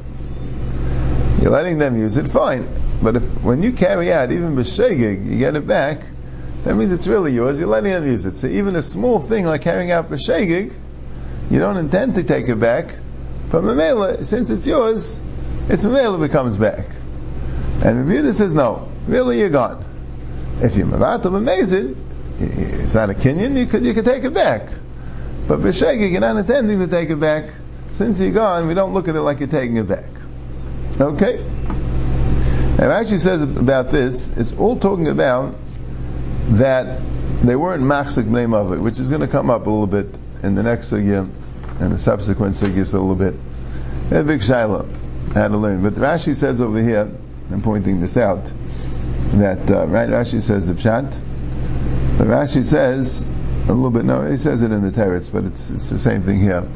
You're 1.41 1.51
letting 1.51 1.79
them 1.79 1.99
use 1.99 2.17
it, 2.17 2.29
fine. 2.29 2.69
But 3.03 3.17
if 3.17 3.43
when 3.43 3.63
you 3.63 3.73
carry 3.73 4.13
out 4.13 4.33
even 4.33 4.57
b'shegig, 4.57 5.25
you 5.27 5.39
get 5.39 5.57
it 5.57 5.67
back, 5.67 6.03
that 6.65 6.75
means 6.75 6.93
it's 6.93 7.07
really 7.07 7.33
yours. 7.33 7.59
You're 7.59 7.69
letting 7.69 7.93
them 7.93 8.07
use 8.07 8.25
it. 8.25 8.33
So 8.33 8.47
even 8.47 8.77
a 8.77 8.83
small 8.83 9.21
thing 9.21 9.45
like 9.45 9.63
carrying 9.63 9.91
out 9.91 10.11
b'shegig, 10.11 10.73
you 11.51 11.59
don't 11.59 11.77
intend 11.77 12.15
to 12.15 12.23
take 12.23 12.49
it 12.49 12.59
back. 12.59 12.97
But 13.51 13.63
Mamela, 13.63 14.25
since 14.25 14.51
it's 14.51 14.67
yours, 14.67 15.21
it's 15.69 15.85
Mamela 15.85 16.31
comes 16.31 16.57
back. 16.57 16.87
And 17.85 18.09
Rabbi 18.09 18.31
says, 18.33 18.55
no, 18.55 18.91
really 19.07 19.39
you're 19.39 19.51
gone. 19.51 19.85
If 20.61 20.77
you're 20.77 20.87
Mavatal 20.87 21.37
amazing, 21.37 22.06
it's 22.39 22.95
not 22.95 23.11
a 23.11 23.15
Kenyan, 23.15 23.57
you 23.57 23.67
could, 23.67 23.85
you 23.85 23.95
could 23.95 24.05
take 24.05 24.25
it 24.25 24.35
back. 24.35 24.69
But 25.47 25.61
b'shegig, 25.61 26.11
you're 26.11 26.21
not 26.21 26.37
intending 26.37 26.79
to 26.81 26.87
take 26.87 27.11
it 27.11 27.21
back. 27.21 27.51
Since 27.93 28.21
you're 28.21 28.33
gone, 28.33 28.67
we 28.67 28.75
don't 28.75 28.93
look 28.93 29.09
at 29.09 29.17
it 29.17 29.21
like 29.23 29.41
you're 29.41 29.49
taking 29.49 29.77
it 29.77 29.89
back. 29.89 30.05
Okay? 31.01 31.39
And 31.39 32.83
actually 32.83 33.19
says 33.19 33.43
about 33.43 33.91
this, 33.91 34.37
it's 34.37 34.53
all 34.53 34.79
talking 34.79 35.09
about 35.09 35.55
that 36.49 37.01
they 37.43 37.57
weren't 37.57 37.83
machzik 37.83 38.25
bnei 38.25 38.77
it, 38.77 38.81
which 38.81 38.99
is 38.99 39.09
going 39.09 39.23
to 39.23 39.29
come 39.29 39.51
up 39.51 39.67
a 39.67 39.71
little 39.71 39.87
bit 39.87 40.09
in 40.43 40.55
the 40.55 40.63
next 40.63 40.93
sugya 40.93 41.29
and 41.81 41.93
the 41.93 41.99
subsequent 41.99 42.55
sugyas 42.55 42.93
a 42.93 42.99
little 42.99 43.15
bit. 43.15 43.35
A 44.11 44.23
big 44.23 44.43
shiloh 44.43 44.89
how 45.35 45.49
to 45.49 45.57
learn. 45.57 45.83
But 45.83 45.95
Rashi 45.95 46.35
says 46.35 46.61
over 46.61 46.81
here, 46.81 47.11
I'm 47.51 47.61
pointing 47.63 48.01
this 48.01 48.17
out, 48.17 48.45
that 49.35 49.71
uh, 49.71 49.87
right, 49.87 50.09
Rashi 50.09 50.43
says 50.43 50.67
the 50.67 50.75
pshat, 50.75 51.19
Rashi 52.25 52.65
says 52.65 53.25
a 53.69 53.73
little 53.73 53.91
bit. 53.91 54.05
No, 54.05 54.25
he 54.27 54.37
says 54.37 54.63
it 54.63 54.73
in 54.73 54.83
the 54.83 54.91
teretz, 54.91 55.33
but 55.33 55.45
it's 55.45 55.71
it's 55.71 55.91
the 55.91 55.99
same 55.99 56.23
thing 56.23 56.41
here. 56.41 56.67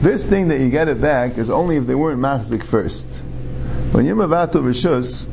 This 0.00 0.28
thing 0.28 0.48
that 0.48 0.60
you 0.60 0.70
get 0.70 0.88
it 0.88 1.00
back 1.00 1.38
is 1.38 1.50
only 1.50 1.76
if 1.76 1.86
they 1.86 1.94
weren't 1.94 2.20
machzik 2.20 2.64
first. 2.64 3.06
When 3.92 4.06
you're 4.06 4.16
mavato 4.16 4.62
rishus, 4.62 5.28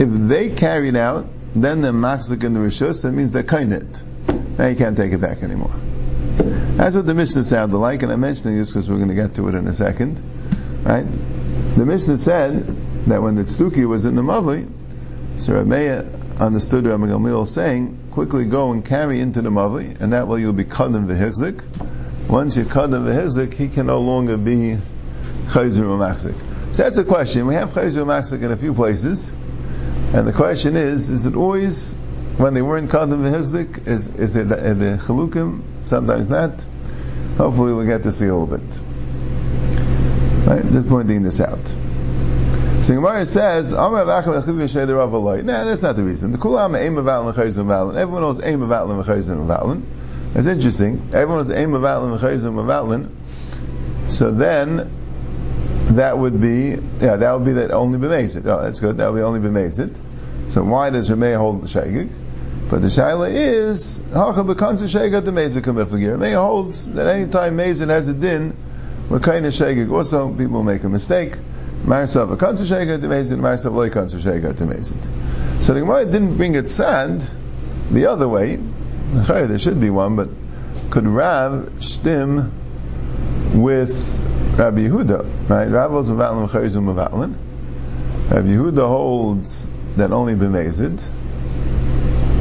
if 0.00 0.28
they 0.28 0.50
carried 0.50 0.96
out, 0.96 1.26
then 1.54 1.80
they're 1.80 1.92
machzik 1.92 2.42
in 2.42 2.54
the 2.54 2.60
rishus. 2.60 3.02
That 3.02 3.12
means 3.12 3.30
they're 3.30 3.42
kainit. 3.42 4.02
Now 4.58 4.66
you 4.66 4.76
can't 4.76 4.96
take 4.96 5.12
it 5.12 5.20
back 5.20 5.42
anymore. 5.42 5.74
That's 6.76 6.96
what 6.96 7.06
the 7.06 7.14
Mishnah 7.14 7.44
sounded 7.44 7.78
like, 7.78 8.02
and 8.02 8.10
I'm 8.10 8.20
mentioning 8.20 8.58
this 8.58 8.72
because 8.72 8.90
we're 8.90 8.96
going 8.96 9.08
to 9.08 9.14
get 9.14 9.36
to 9.36 9.48
it 9.48 9.54
in 9.54 9.66
a 9.68 9.72
second. 9.72 10.20
Right? 10.82 11.06
The 11.76 11.86
Mishnah 11.86 12.18
said 12.18 13.06
that 13.06 13.22
when 13.22 13.36
the 13.36 13.44
tztuki 13.44 13.86
was 13.86 14.04
in 14.04 14.16
the 14.16 14.22
mavli, 14.22 14.68
so 15.36 15.52
Rameya 15.52 16.40
understood 16.40 16.86
Rabbi 16.86 17.06
Gamliel 17.06 17.46
saying, 17.46 18.03
quickly 18.14 18.44
go 18.44 18.70
and 18.70 18.84
carry 18.84 19.18
into 19.18 19.42
the 19.42 19.50
mavli, 19.50 20.00
and 20.00 20.12
that 20.12 20.28
way 20.28 20.40
you'll 20.40 20.52
be 20.52 20.64
kadam 20.64 21.08
v'hechzik. 21.08 21.64
Once 22.28 22.56
you're 22.56 22.64
kadam 22.64 23.04
v'hechzik, 23.04 23.52
he 23.52 23.68
can 23.68 23.86
no 23.86 24.00
longer 24.00 24.36
be 24.36 24.78
chayzer 25.46 25.82
u'machzik. 25.82 26.36
So 26.72 26.84
that's 26.84 26.96
a 26.96 27.04
question. 27.04 27.48
We 27.48 27.54
have 27.54 27.70
chayzer 27.70 28.04
u'machzik 28.04 28.40
in 28.40 28.52
a 28.52 28.56
few 28.56 28.72
places, 28.72 29.30
and 30.12 30.28
the 30.28 30.32
question 30.32 30.76
is, 30.76 31.10
is 31.10 31.26
it 31.26 31.34
always 31.34 31.94
when 32.36 32.54
they 32.54 32.62
weren't 32.62 32.88
kadam 32.88 33.20
v'hechzik? 33.20 33.88
Is, 33.88 34.06
is 34.06 34.36
it 34.36 34.48
the, 34.48 34.56
the 34.56 35.02
chalukim? 35.02 35.62
Sometimes 35.82 36.28
not. 36.28 36.64
Hopefully 37.36 37.72
we'll 37.72 37.84
get 37.84 38.04
to 38.04 38.12
see 38.12 38.26
a 38.26 38.36
little 38.36 38.46
bit. 38.46 38.78
Right? 40.46 40.62
Just 40.70 40.88
pointing 40.88 41.24
this 41.24 41.40
out. 41.40 41.74
So 42.80 42.94
Gemara 42.94 43.24
says, 43.24 43.72
Amar 43.72 44.04
Avachim 44.04 44.42
Echiv 44.42 44.56
Yeshay 44.56 44.86
the 44.86 44.94
Rav 44.94 45.12
Nah, 45.12 45.64
that's 45.64 45.82
not 45.82 45.96
the 45.96 46.02
reason. 46.02 46.32
The 46.32 46.38
Kulam 46.38 46.78
Aim 46.78 46.98
of 46.98 47.06
Atlin 47.06 47.32
Chayzim 47.34 47.66
Atlin. 47.66 47.96
Everyone 47.96 48.22
knows 48.22 48.42
Aim 48.42 48.60
of 48.62 48.68
Atlin 48.68 49.02
Chayzim 49.04 49.46
Atlin. 49.46 49.82
That's 50.34 50.46
interesting. 50.46 51.10
Everyone 51.14 51.38
knows 51.38 51.50
Aim 51.50 51.72
of 51.74 51.82
Atlin 51.82 52.18
Chayzim 52.18 52.54
Atlin. 52.66 54.10
So 54.10 54.30
then, 54.32 54.90
that 55.96 56.18
would 56.18 56.40
be, 56.40 56.78
yeah, 57.00 57.16
that 57.16 57.32
would 57.32 57.44
be 57.44 57.52
that 57.52 57.70
only 57.70 57.98
b'mezid. 57.98 58.46
Oh, 58.46 58.62
that's 58.62 58.80
good. 58.80 58.98
That 58.98 59.12
would 59.12 59.18
be 59.18 59.22
only 59.22 59.40
b'mezid. 59.40 59.96
So 60.50 60.62
why 60.62 60.90
does 60.90 61.08
Rameh 61.08 61.36
hold 61.36 61.62
the 61.62 61.66
Shagig? 61.66 62.10
But 62.68 62.80
the 62.82 62.88
shaila 62.88 63.30
is 63.30 63.98
hacha 64.12 64.42
bekanza 64.42 64.88
shega 64.88 65.24
the 65.24 65.30
mezid 65.30 65.62
kamifligir. 65.62 66.18
Rameh 66.18 66.34
holds 66.34 66.92
that 66.92 67.06
any 67.06 67.30
time 67.30 67.56
mezid 67.56 67.88
has 67.88 68.08
a 68.08 68.14
din, 68.14 68.56
of 69.10 69.20
shagig. 69.20 69.92
Also, 69.92 70.32
people 70.34 70.62
make 70.62 70.82
a 70.84 70.88
mistake. 70.88 71.36
Marsav 71.84 72.32
a 72.32 72.36
kanzer 72.36 72.64
shega 72.64 72.98
demezid, 72.98 73.38
Marsav 73.40 73.74
loy 73.74 73.90
kanzer 73.90 74.18
shega 74.18 74.54
demezid. 74.54 75.62
So 75.62 75.74
the 75.74 75.80
Gemara 75.80 76.06
didn't 76.06 76.38
bring 76.38 76.54
it 76.54 76.70
sand 76.70 77.28
the 77.90 78.06
other 78.06 78.26
way. 78.26 78.56
There 78.56 79.58
should 79.58 79.80
be 79.80 79.90
one, 79.90 80.16
but 80.16 80.30
could 80.88 81.06
Rav 81.06 81.84
stim 81.84 82.52
with 83.62 84.22
Rabbi 84.56 84.88
Yehuda? 84.88 85.48
Right? 85.50 85.68
Rav 85.68 85.92
was 85.92 86.08
mevatlin 86.08 86.48
v'chayzum 86.48 86.86
mevatlin. 86.86 87.34
Rabbi 88.30 88.48
Yehuda 88.48 88.88
holds 88.88 89.68
that 89.96 90.10
only 90.10 90.34
b'mezid. 90.34 91.04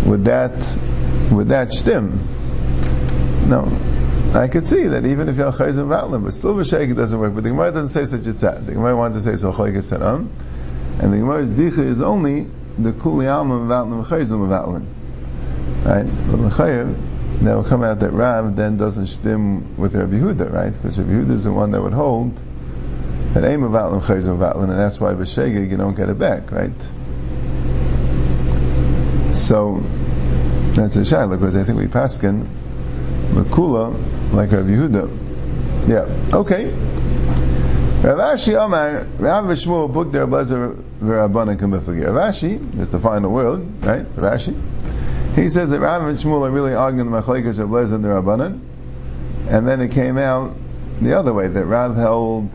Would 0.05 0.23
that 0.25 0.79
would 1.31 1.49
that 1.49 1.73
stim? 1.73 2.19
No. 3.49 3.92
I 4.33 4.47
could 4.47 4.65
see 4.65 4.87
that 4.87 5.05
even 5.05 5.29
if 5.29 5.37
you're 5.37 5.51
chayzim 5.51 5.89
vatlim, 5.89 6.23
but 6.23 6.33
still 6.33 6.55
b'sheik 6.55 6.89
it 6.89 6.95
doesn't 6.95 7.19
work. 7.19 7.35
But 7.35 7.43
the 7.43 7.51
Gemara 7.51 7.71
doesn't 7.71 7.89
say 7.89 8.05
such 8.05 8.25
a 8.25 8.33
tzad. 8.33 8.65
The 8.65 8.73
Gemara 8.73 8.97
wanted 8.97 9.15
to 9.15 9.21
say 9.21 9.35
so 9.35 9.51
chayik 9.51 9.77
saram, 9.77 10.27
and 10.99 11.13
the 11.13 11.17
Gemara's 11.17 11.51
dicha 11.51 11.77
is 11.77 12.01
only 12.01 12.47
the 12.79 12.93
kuli 12.93 13.27
alma 13.27 13.59
vatlim 13.59 14.03
chayzim 14.03 14.39
vatlim. 14.47 14.87
Right? 15.85 16.05
Well, 16.05 16.49
the 16.49 17.13
that 17.43 17.55
will 17.55 17.63
come 17.63 17.83
out 17.83 17.99
that 17.99 18.09
Rav 18.11 18.55
then 18.55 18.77
doesn't 18.77 19.07
stim 19.07 19.77
with 19.77 19.93
Rabbi 19.93 20.13
Yehuda, 20.13 20.51
right? 20.51 20.73
Because 20.73 20.97
Rabbi 20.97 21.11
Yehuda 21.11 21.31
is 21.31 21.43
the 21.43 21.51
one 21.51 21.71
that 21.71 21.83
would 21.83 21.93
hold 21.93 22.35
that 23.33 23.43
aim 23.43 23.63
of 23.63 23.73
vatlim 23.73 24.01
chayzim 24.01 24.39
vatlim, 24.39 24.63
and 24.63 24.79
that's 24.79 24.99
why 24.99 25.13
b'sheik 25.13 25.69
you 25.69 25.77
don't 25.77 25.95
get 25.95 26.09
it 26.09 26.17
back, 26.17 26.51
right? 26.51 26.81
So 29.35 29.83
that's 30.73 30.95
a 30.95 31.01
shayla 31.01 31.39
because 31.39 31.55
I 31.55 31.63
think 31.65 31.77
we 31.77 31.85
paskin 31.85 32.47
Makula 33.33 34.22
like 34.33 34.51
Rav 34.51 34.65
Yehuda. 34.65 35.87
Yeah. 35.87 36.37
Okay. 36.37 36.65
Rav 38.03 38.17
Ashi 38.17 38.53
Amar, 38.61 39.07
Rav 39.17 39.45
Shmuel 39.45 39.93
book 39.93 40.11
there 40.11 40.27
Blazer 40.27 40.75
Rabbanan 40.99 41.57
Kamifagi. 41.57 42.05
Rav 42.05 42.33
Ashi 42.33 42.79
is 42.79 42.91
the 42.91 42.99
final 42.99 43.31
word, 43.31 43.83
right? 43.83 44.05
Rav 44.15 44.39
Ashi. 44.39 45.35
He 45.35 45.49
says 45.49 45.69
that 45.69 45.79
Rav 45.79 46.03
and 46.03 46.17
Shmuel 46.17 46.47
are 46.47 46.51
really 46.51 46.73
arguing 46.73 47.09
the 47.09 47.17
Machlekes 47.17 47.59
of 47.59 47.69
Blazer 47.69 47.95
and 47.95 48.03
the 48.03 48.09
Rabbanan, 48.09 48.59
and 49.49 49.67
then 49.67 49.81
it 49.81 49.91
came 49.91 50.17
out 50.17 50.55
the 50.99 51.17
other 51.17 51.33
way 51.33 51.47
that 51.47 51.65
Rav 51.65 51.95
held 51.95 52.49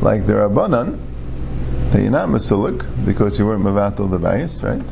like 0.00 0.26
the 0.26 0.34
Rabbanan 0.34 1.00
that 1.90 2.00
you're 2.00 2.10
not 2.10 2.28
Masulik 2.28 3.04
because 3.04 3.38
you 3.38 3.46
weren't 3.46 3.62
Mavatal 3.62 4.10
the 4.10 4.18
bias, 4.18 4.62
right? 4.62 4.82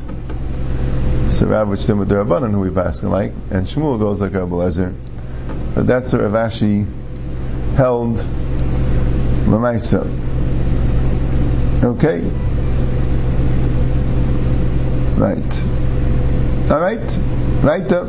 So 1.33 1.47
Rav 1.47 1.69
would 1.69 1.79
stem 1.79 1.99
with 1.99 2.09
the 2.09 2.17
Rabbanan 2.17 2.51
who 2.51 2.61
we 2.61 2.71
pass 2.71 3.03
like, 3.03 3.33
and 3.51 3.67
Shmuel 3.67 3.99
goes 3.99 4.21
like 4.21 4.35
Rabbi 4.35 4.55
Lezer. 4.55 5.12
But 5.75 5.87
that's 5.87 6.13
what 6.13 6.23
Rav 6.23 6.33
Ashi 6.33 6.87
held 7.75 8.17
Lamaisa. 9.47 10.05
Okay? 11.83 12.21
Right. 15.19 16.71
Alright? 16.71 17.19
Right 17.63 17.93
up. 17.93 18.09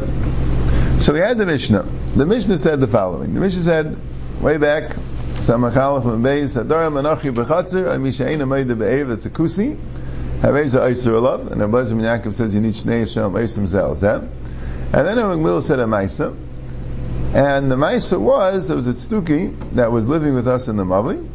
So 1.01 1.13
we 1.13 1.20
had 1.20 1.38
the 1.38 1.46
Mishnah. 1.46 1.84
The 2.15 2.25
Mishnah 2.25 2.58
said 2.58 2.79
the 2.79 2.88
following. 2.88 3.34
The 3.34 3.39
Mishnah 3.39 3.63
said, 3.63 3.98
way 4.41 4.58
back, 4.58 4.91
Samachalaf 4.91 6.05
and 6.05 6.24
Beis, 6.24 6.55
Hadar 6.62 6.91
Manachi 6.91 7.34
Bechatzer, 7.34 7.86
Amisha 7.86 8.25
Eina 8.25 8.48
Meida 8.48 8.77
Be'ev, 8.77 9.08
that's 9.10 9.25
a 9.25 9.29
kusi. 9.29 9.77
Haveza 10.41 10.82
Eiser 10.82 11.13
Olav, 11.13 11.51
and 11.51 11.62
Rabbi 11.62 11.84
Zim 11.84 12.00
Yaakov 12.00 12.34
says 12.34 12.53
you 12.53 12.62
need 12.62 12.74
Shnei 12.74 13.03
Yisrael 13.03 13.32
Eisim 13.32 13.65
Zel 13.65 13.96
Zeh. 13.96 14.20
And 14.22 15.08
then 15.08 15.17
Rabbi 15.17 15.36
Mil 15.36 15.62
said 15.62 15.79
a 15.79 15.86
Maisa. 15.86 16.36
And 17.34 17.72
the 17.72 17.75
Maisa 17.75 18.20
was, 18.20 18.68
there 18.68 18.75
was 18.75 18.86
a 18.86 18.94
Tztuki 18.94 19.75
that 19.75 19.92
was 19.92 20.08
living 20.08 20.36
with 20.36 20.48
us 20.48 20.68
in 20.68 20.75
the 20.75 20.84
Mavli. 20.84 21.28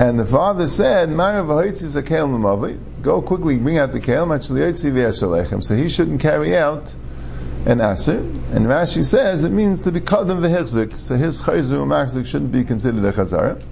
And 0.00 0.18
the 0.18 0.24
father 0.24 0.66
said. 0.66 1.10
Go 1.10 3.22
quickly 3.22 3.58
bring 3.58 3.76
out 3.76 3.92
the 3.92 4.00
v'yashalechem. 4.00 5.62
So 5.62 5.74
he 5.74 5.90
shouldn't 5.90 6.22
carry 6.22 6.56
out 6.56 6.94
an 7.66 7.82
Aser. 7.82 8.18
And 8.18 8.66
Rashi 8.66 9.04
says 9.04 9.44
it 9.44 9.52
means 9.52 9.82
to 9.82 9.92
be 9.92 10.00
Kadam 10.00 10.40
v'hechzik. 10.40 10.96
So 10.96 11.16
his 11.16 11.42
Chayzu 11.42 11.86
Machzik 11.86 12.26
shouldn't 12.26 12.52
be 12.52 12.64
considered 12.64 13.04
a 13.04 13.12
Chazara. 13.12 13.62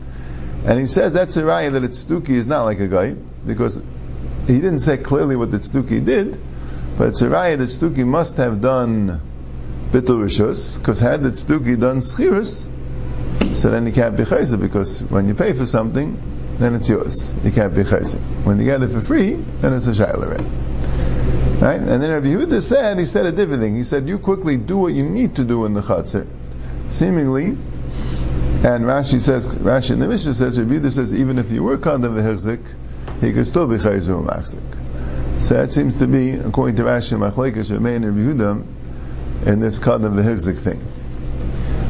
And 0.66 0.78
he 0.78 0.86
says 0.86 1.14
that's 1.14 1.38
a 1.38 1.44
raya 1.44 1.72
that 1.72 1.84
it's 1.84 2.04
Tztuki 2.04 2.30
is 2.30 2.46
not 2.46 2.64
like 2.64 2.80
a 2.80 2.88
guy, 2.88 3.14
because 3.46 3.80
he 4.46 4.60
didn't 4.60 4.80
say 4.80 4.98
clearly 4.98 5.36
what 5.36 5.50
the 5.50 5.58
Tztuki 5.58 6.04
did, 6.04 6.38
but 6.98 7.08
it's 7.08 7.22
a 7.22 7.28
raya 7.28 7.56
that 7.56 7.64
Tztuki 7.64 8.06
must 8.06 8.36
have 8.36 8.60
done 8.60 9.22
Bittul 9.90 10.22
Rishus, 10.22 10.78
because 10.78 11.00
had 11.00 11.22
the 11.22 11.30
Tztuki 11.30 11.78
done 11.78 11.98
Schirus, 11.98 12.68
so 13.56 13.70
then 13.70 13.86
he 13.86 13.92
can't 13.92 14.16
be 14.16 14.24
Chayzer, 14.24 14.60
because 14.60 15.00
when 15.02 15.28
you 15.28 15.34
pay 15.34 15.52
for 15.52 15.66
something, 15.66 16.20
then 16.58 16.74
it's 16.74 16.88
yours. 16.88 17.34
You 17.42 17.52
can't 17.52 17.74
be 17.74 17.82
Chayzer. 17.82 18.18
When 18.44 18.58
you 18.58 18.64
get 18.64 18.82
it 18.82 18.88
for 18.88 19.00
free, 19.00 19.32
then 19.32 19.72
it's 19.72 19.86
a 19.86 19.92
Shaila 19.92 20.38
Right? 21.60 21.80
And 21.80 22.02
then 22.02 22.10
Rabbi 22.10 22.26
Yehuda 22.26 22.62
said, 22.62 22.98
he 22.98 23.06
said 23.06 23.26
a 23.26 23.32
different 23.32 23.62
thing. 23.62 23.76
He 23.76 23.84
said, 23.84 24.08
you 24.08 24.18
quickly 24.18 24.56
do 24.56 24.78
what 24.78 24.94
you 24.94 25.04
need 25.04 25.36
to 25.36 25.44
do 25.44 25.64
in 25.64 25.74
the 25.74 25.80
Chatzir. 25.80 26.26
Seemingly, 26.90 27.46
and 27.46 28.84
Rashi 28.84 29.20
says, 29.20 29.56
Rashi 29.56 29.92
in 29.92 30.00
the 30.00 30.08
Mishnah 30.08 30.34
says, 30.34 30.58
Rabbi 30.58 30.74
Yehuda 30.74 30.90
says, 30.92 31.14
even 31.14 31.38
if 31.38 31.50
you 31.50 31.62
were 31.62 31.78
Kandam 31.78 32.14
V'Hechzik, 32.14 32.64
he 33.20 33.32
could 33.32 33.46
still 33.46 33.66
be 33.66 33.76
chayzu 33.76 34.24
machzik. 34.24 35.42
So 35.42 35.54
that 35.54 35.72
seems 35.72 35.96
to 35.96 36.06
be, 36.06 36.32
according 36.32 36.76
to 36.76 36.82
Rashi 36.82 37.18
Machlekes, 37.18 37.70
Remain 37.72 38.04
and 38.04 38.16
Yehuda, 38.16 38.77
in 39.46 39.60
this 39.60 39.80
kadam 39.80 40.14
v'hirzik 40.14 40.58
thing. 40.58 40.80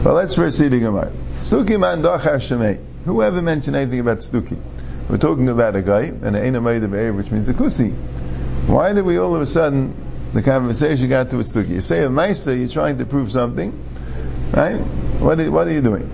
But 0.05 0.14
let's 0.14 0.35
see 0.35 0.69
the 0.69 0.81
Gemara. 0.81 1.12
Stuki 1.40 1.78
man 1.78 2.02
dachar 2.02 2.37
shemei. 2.37 2.81
Who 3.05 3.23
ever 3.23 3.40
mentioned 3.40 3.76
anything 3.76 4.00
about 4.00 4.19
Stuki? 4.19 4.59
We're 5.09 5.17
talking 5.19 5.49
about 5.49 5.75
a 5.76 5.83
guy, 5.83 6.02
and 6.02 6.37
an 6.37 6.55
Eina 6.55 7.09
of 7.09 7.14
which 7.17 7.31
means 7.31 7.49
a 7.49 7.55
Kusi. 7.55 7.95
Why 8.67 8.93
did 8.93 9.05
we 9.07 9.17
all 9.19 9.35
of 9.35 9.40
a 9.40 9.47
sudden, 9.47 9.95
the 10.35 10.43
conversation 10.43 11.09
got 11.09 11.31
to 11.31 11.38
a 11.38 11.43
Stuki? 11.43 11.71
You 11.71 11.81
say 11.81 12.05
a 12.05 12.09
Maisa, 12.09 12.59
you're 12.59 12.69
trying 12.69 12.99
to 12.99 13.07
prove 13.07 13.31
something, 13.33 13.73
right? 14.52 14.76
What 14.76 15.40
are, 15.40 15.50
what 15.50 15.67
are 15.69 15.73
you 15.73 15.81
doing? 15.81 16.11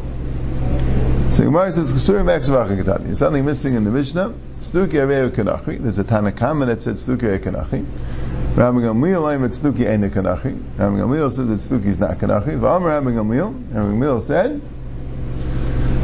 So 1.32 1.42
Gemara 1.42 1.72
says, 1.72 1.92
"Ksurim 1.92 2.26
Eksvachin 2.26 2.80
Ketani." 2.80 3.06
There's 3.06 3.18
something 3.18 3.44
missing 3.44 3.74
in 3.74 3.82
the 3.82 3.90
Mishnah. 3.90 4.34
Stuki 4.60 5.32
Kenachi. 5.32 5.78
There's 5.78 5.98
a 5.98 6.04
Tanakama 6.04 6.66
that 6.66 6.80
said 6.80 6.94
Stuki 6.94 7.40
Kenachi. 7.40 7.84
Rabbi 8.56 8.78
Gamliel 8.78 9.34
Aim 9.34 9.42
it's 9.42 9.60
Stuki 9.60 9.90
Eine 9.90 10.10
Kenachi. 10.10 10.78
Rabbi 10.78 10.96
Gamliel 10.98 11.32
says 11.32 11.48
that 11.48 11.74
Stuki 11.74 11.86
is 11.86 11.98
not 11.98 12.18
Kenachi. 12.18 12.56
V'Amar 12.56 12.84
Rabbi 12.84 13.10
Gamliel. 13.10 13.52
Rabbi 13.74 13.96
Gamliel 13.96 14.22
said, 14.22 14.62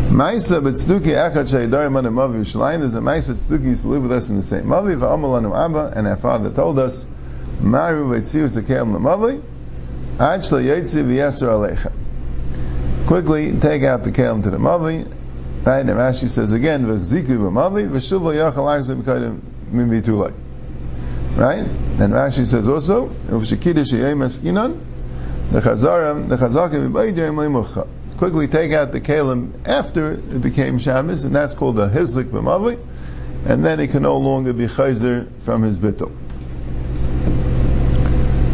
Maisa 0.08 0.60
but 0.60 0.74
Stuki 0.74 1.14
Echad 1.14 1.46
Sheidar 1.48 1.92
Man 1.92 2.02
Mavi 2.06 2.40
Yushalayim. 2.40 2.80
There's 2.80 2.96
a 2.96 3.00
Maisa 3.00 3.34
Stuki 3.34 3.66
used 3.66 3.82
to 3.82 3.88
live 3.88 4.02
with 4.02 4.10
us 4.10 4.30
in 4.30 4.36
the 4.36 4.42
same 4.42 4.64
Mavi. 4.64 4.98
V'Amar 4.98 5.40
Lanu 5.40 5.56
Abba 5.56 5.92
and 5.96 6.08
our 6.08 6.16
father 6.16 6.50
told 6.50 6.80
us, 6.80 7.06
Maru 7.60 8.10
V'Tziu 8.10 8.50
Sekeim 8.50 8.98
Lamavi. 8.98 9.40
Ad 10.18 10.40
Shla 10.40 10.60
Yetzi 10.60 11.04
V'Yasser 11.04 11.46
Aleichem. 11.46 11.92
Quickly 13.06 13.60
take 13.60 13.84
out 13.84 14.02
the 14.02 14.10
kelim 14.10 14.42
to 14.42 14.50
the 14.50 14.58
mavi, 14.58 15.06
Right? 15.64 15.80
And 15.80 15.90
Rashi 15.90 16.28
says 16.28 16.50
again, 16.50 16.84
"V'ziku 16.86 17.38
b'mavi 17.38 17.88
v'shuv 17.88 18.22
yachal 18.34 18.66
achzim 18.66 19.02
b'kayim 19.02 19.40
mivitulay." 19.72 20.32
Right? 21.40 21.60
And 21.60 22.12
Rashi 22.12 22.46
says 22.46 22.68
also, 22.68 23.08
"V'shekidish 23.08 23.94
yemes 23.94 24.42
inan 24.42 24.78
the 25.50 25.60
the 25.60 26.36
chazakim 26.36 26.92
v'baydim 26.92 27.34
leimucha." 27.34 27.88
Quickly 28.18 28.46
take 28.46 28.72
out 28.72 28.92
the 28.92 29.00
kalim 29.00 29.66
after 29.66 30.12
it 30.12 30.42
became 30.42 30.78
Shabbos, 30.78 31.24
and 31.24 31.34
that's 31.34 31.54
called 31.54 31.78
a 31.78 31.88
hizlik 31.88 32.24
b'mavi, 32.24 32.78
and 33.46 33.64
then 33.64 33.78
he 33.78 33.86
can 33.86 34.02
no 34.02 34.18
longer 34.18 34.52
be 34.52 34.66
chayzer 34.66 35.28
from 35.40 35.62
his 35.62 35.78
bittul. 35.78 36.12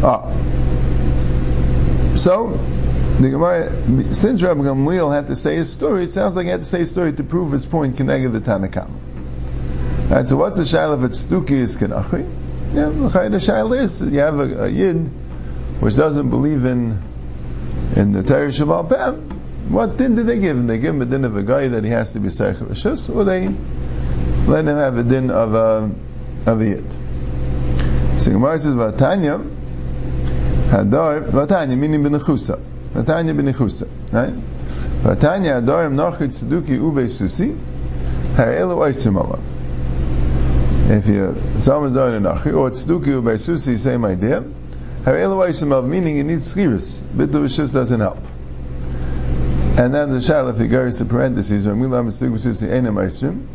Ah. 0.01 0.31
So, 2.15 2.57
the 3.19 3.29
Gemara, 3.29 4.15
since 4.15 4.41
Rabbi 4.41 4.61
Gamliel 4.61 5.13
had 5.13 5.27
to 5.27 5.35
say 5.35 5.55
his 5.55 5.73
story, 5.73 6.05
it 6.05 6.13
sounds 6.13 6.37
like 6.37 6.45
he 6.45 6.51
had 6.51 6.61
to 6.61 6.65
say 6.65 6.79
his 6.79 6.91
story 6.91 7.11
to 7.11 7.23
prove 7.25 7.51
his 7.51 7.65
point 7.65 7.97
connected 7.97 8.29
the 8.29 8.39
Tanakam. 8.39 8.91
Right, 10.09 10.25
so 10.25 10.37
what's 10.37 10.55
the 10.55 10.63
shaila 10.63 10.99
if 10.99 11.03
it's 11.03 11.21
stuki 11.21 11.51
is 11.51 11.75
kenachi? 11.75 12.36
Yeah, 12.73 12.89
the 12.89 13.37
shaila 13.37 13.79
is 13.81 14.01
you 14.01 14.19
have 14.19 14.39
a, 14.39 14.63
a, 14.65 14.67
yid 14.67 15.07
which 15.79 15.95
doesn't 15.95 16.29
believe 16.29 16.65
in 16.65 17.01
in 17.95 18.11
the 18.11 18.23
Torah 18.23 18.49
Shabbat 18.49 18.89
Pem. 18.89 19.71
What 19.71 19.97
din 19.97 20.15
did 20.15 20.27
they 20.27 20.39
give 20.39 20.57
him? 20.57 20.67
They 20.67 20.77
give 20.77 20.95
him 20.95 21.01
a 21.01 21.05
din 21.05 21.23
of 21.25 21.35
a 21.35 21.43
guy 21.43 21.69
that 21.69 21.83
he 21.83 21.89
has 21.91 22.13
to 22.13 22.19
be 22.19 22.29
Seich 22.29 22.57
Rishus, 22.57 23.13
or 23.13 23.23
they 23.23 23.47
let 24.47 24.65
him 24.65 24.77
have 24.77 24.97
a 24.97 25.03
din 25.03 25.31
of 25.31 25.53
a 25.53 25.91
of 26.45 26.61
a 26.61 26.65
yid. 26.65 26.91
So 28.19 28.31
Gemara 28.31 28.59
says 28.59 28.75
Vatanya 28.75 29.39
Hadar 30.69 31.29
Vatanya 31.29 31.77
meaning 31.77 32.03
Benechusa. 32.03 32.59
Vatanya 32.93 33.35
b'nechusa, 33.35 33.87
right? 34.11 34.33
Vatanya 35.03 35.61
adorim 35.61 35.93
nochit 35.93 36.29
tzeduki 36.29 36.79
ube 36.79 37.07
susi, 37.09 37.55
ha'elu 38.35 38.75
oisim. 38.75 39.17
If 40.89 41.07
you, 41.07 41.35
someone's 41.59 41.93
doing 41.93 42.15
a 42.15 42.29
nachi, 42.29 42.53
or 42.53 42.69
tzeduki 42.71 43.23
by 43.23 43.35
susi, 43.35 43.77
same 43.77 44.05
idea. 44.05 44.41
Ha'elu 45.05 45.35
oisim 45.35 45.69
alav, 45.69 45.87
meaning 45.87 46.17
you 46.17 46.23
need 46.23 46.39
skiris. 46.39 47.01
Bitu 47.01 47.53
just 47.55 47.73
doesn't 47.73 47.99
help. 47.99 48.19
And 49.77 49.93
then 49.93 50.11
the 50.11 50.21
shal, 50.21 50.49
if 50.49 50.59
you 50.59 50.67
go 50.67 50.89
to 50.89 51.05
parentheses, 51.05 51.67
or 51.67 51.75
milam 51.75 52.09
susi 52.11 52.27
oisim, 52.67 53.47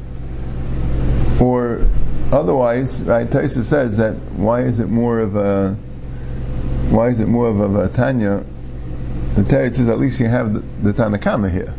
or 1.41 1.89
otherwise, 2.31 3.03
right, 3.03 3.29
Taisa 3.29 3.65
says 3.65 3.97
that 3.97 4.15
why 4.33 4.61
is 4.63 4.79
it 4.79 4.89
more 4.89 5.21
of 5.21 5.37
a, 5.37 5.75
why 6.91 7.09
is 7.09 7.21
it 7.21 7.27
more 7.27 7.49
of 7.49 7.61
a 7.61 7.69
Vatanya 7.69 8.45
the 9.35 9.43
Teretz 9.43 9.77
says 9.77 9.89
at 9.89 9.99
least 9.99 10.21
you 10.21 10.27
have 10.27 10.53
the, 10.53 10.61
the 10.83 10.93
Tanakama 10.93 11.51
here. 11.51 11.75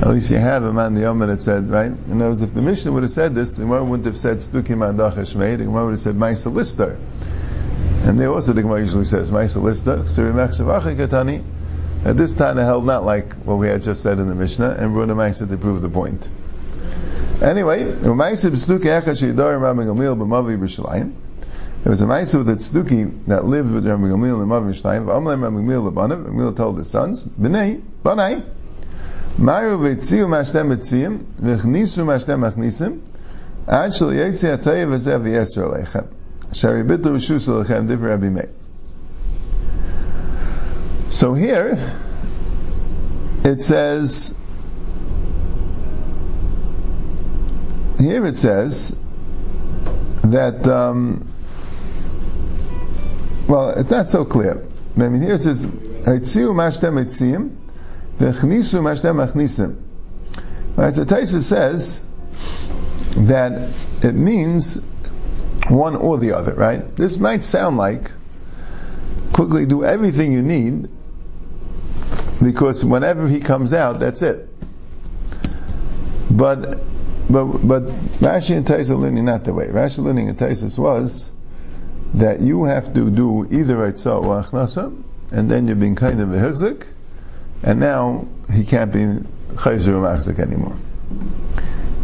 At 0.00 0.08
least 0.08 0.30
you 0.30 0.38
have 0.38 0.64
a 0.64 0.72
man 0.72 0.94
the 0.94 1.02
Yom 1.02 1.18
that 1.18 1.42
said, 1.42 1.68
right? 1.68 1.90
In 1.90 2.22
other 2.22 2.30
words, 2.30 2.40
if 2.40 2.54
the 2.54 2.62
Mishnah 2.62 2.90
would 2.90 3.02
have 3.02 3.12
said 3.12 3.34
this, 3.34 3.52
the 3.52 3.64
Gemara 3.64 3.84
wouldn't 3.84 4.06
have 4.06 4.16
said 4.16 4.38
Stuki 4.38 4.74
Mandach 4.74 5.12
Hashmei, 5.12 5.58
the 5.58 5.64
Gemara 5.64 5.84
would 5.84 5.90
have 5.90 6.00
said 6.00 6.14
Maisa 6.14 6.50
Lister. 6.50 6.98
And 8.04 8.18
there 8.18 8.32
also 8.32 8.54
the 8.54 8.62
Gemara 8.62 8.80
usually 8.80 9.04
says 9.04 9.30
Maisa 9.30 9.60
Lister, 9.60 10.04
Suri 10.04 10.32
Machshavach 10.32 10.96
Katani. 10.96 11.44
At 12.02 12.16
this 12.16 12.32
time 12.32 12.56
it 12.56 12.62
held 12.62 12.86
not 12.86 13.04
like 13.04 13.34
what 13.44 13.56
we 13.56 13.68
had 13.68 13.82
just 13.82 14.02
said 14.02 14.18
in 14.18 14.26
the 14.26 14.34
Mishnah, 14.34 14.76
and 14.78 14.96
Runa 14.96 15.14
Maisa 15.14 15.46
to 15.46 15.56
prove 15.58 15.82
the 15.82 15.90
point. 15.90 16.26
Anyway. 17.42 17.84
There 17.84 18.14
was 18.14 18.42
a 22.00 22.06
Maisa 22.06 22.38
with 22.38 22.48
a 22.48 22.56
Tzduki 22.56 23.26
that 23.26 23.44
lived 23.44 23.70
with 23.70 23.86
Rabbi 23.86 24.02
Gamliel 24.02 24.40
and 24.40 24.48
Mav 24.48 24.62
Mishnayim. 24.62 25.04
V'amlem 25.04 25.42
Rabbi. 25.42 26.14
Gamliel 26.14 26.56
told 26.56 26.78
his 26.78 26.88
sons, 26.88 27.22
B'nei, 27.22 27.82
B'nai, 28.02 28.42
Maru 29.38 29.78
v'etziu 29.78 30.26
mashtem 30.26 30.74
v'chnisu 31.40 32.04
mashtem 32.04 32.50
achnisim, 32.50 33.00
ad 33.66 33.92
yetzi 33.92 34.56
atoye 34.56 34.86
div 37.88 38.02
Rabbi. 38.02 38.42
So 41.08 41.34
here, 41.34 41.78
it 43.44 43.62
says, 43.62 44.36
here 47.98 48.26
it 48.26 48.38
says 48.38 48.96
that 50.22 50.66
um, 50.66 51.26
well, 53.48 53.70
it's 53.70 53.90
not 53.90 54.10
so 54.10 54.24
clear. 54.24 54.64
I 54.96 55.08
mean, 55.08 55.22
here 55.22 55.34
it 55.34 55.42
says, 55.42 55.64
"Haitziu 55.64 56.54
mashtem 56.54 57.04
etzim, 57.04 57.56
v'chnisu 58.20 58.80
mashtem 58.80 59.26
achnisim." 59.26 59.76
Right, 60.76 60.94
so 60.94 61.04
Taisa 61.04 61.42
says 61.42 62.00
that 63.16 63.70
it 64.02 64.14
means 64.14 64.80
one 65.68 65.96
or 65.96 66.18
the 66.18 66.32
other, 66.32 66.54
right? 66.54 66.96
This 66.96 67.18
might 67.18 67.44
sound 67.44 67.76
like 67.76 68.10
quickly 69.32 69.66
do 69.66 69.84
everything 69.84 70.32
you 70.32 70.42
need 70.42 70.88
because 72.42 72.84
whenever 72.84 73.28
he 73.28 73.40
comes 73.40 73.72
out, 73.72 74.00
that's 74.00 74.22
it. 74.22 74.48
But 76.30 76.80
but 77.28 77.44
but 77.66 77.82
Rashi 78.20 78.56
and 78.56 78.66
Taisa 78.66 78.98
learning 78.98 79.24
not 79.24 79.44
the 79.44 79.52
way. 79.52 79.66
Rashi 79.66 79.98
learning 79.98 80.28
and 80.28 80.38
Taisa 80.38 80.76
was 80.78 81.30
that 82.14 82.40
you 82.40 82.64
have 82.64 82.94
to 82.94 83.10
do 83.10 83.46
either 83.50 83.76
Eitzah 83.76 84.22
or 84.22 84.42
Achnasa, 84.42 85.02
and 85.30 85.50
then 85.50 85.66
you're 85.66 85.76
being 85.76 85.96
kind 85.96 86.20
of 86.20 86.32
a 86.32 86.36
Hirzik, 86.36 86.86
and 87.62 87.80
now 87.80 88.26
he 88.52 88.64
can't 88.64 88.92
be 88.92 89.00
Chayzer 89.54 89.94
Machzik 89.94 90.38
anymore. 90.38 90.76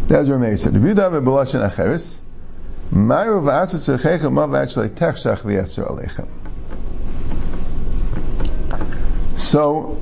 That's 0.07 0.29
what 0.29 0.39
Rameir 0.39 0.57
said. 0.59 0.75
If 0.75 0.81
you 0.81 0.95
have 0.95 1.13
a 1.13 1.21
Belashin 1.21 1.67
Acheris, 1.69 2.19
Maru 2.91 3.41
v'asat 3.41 3.99
tzerchecha 3.99 4.31
mav 4.31 4.55
actually 4.55 4.89
techshach 4.89 5.39
v'yetzer 5.39 5.89
aleichem. 5.89 6.27
So, 9.37 10.01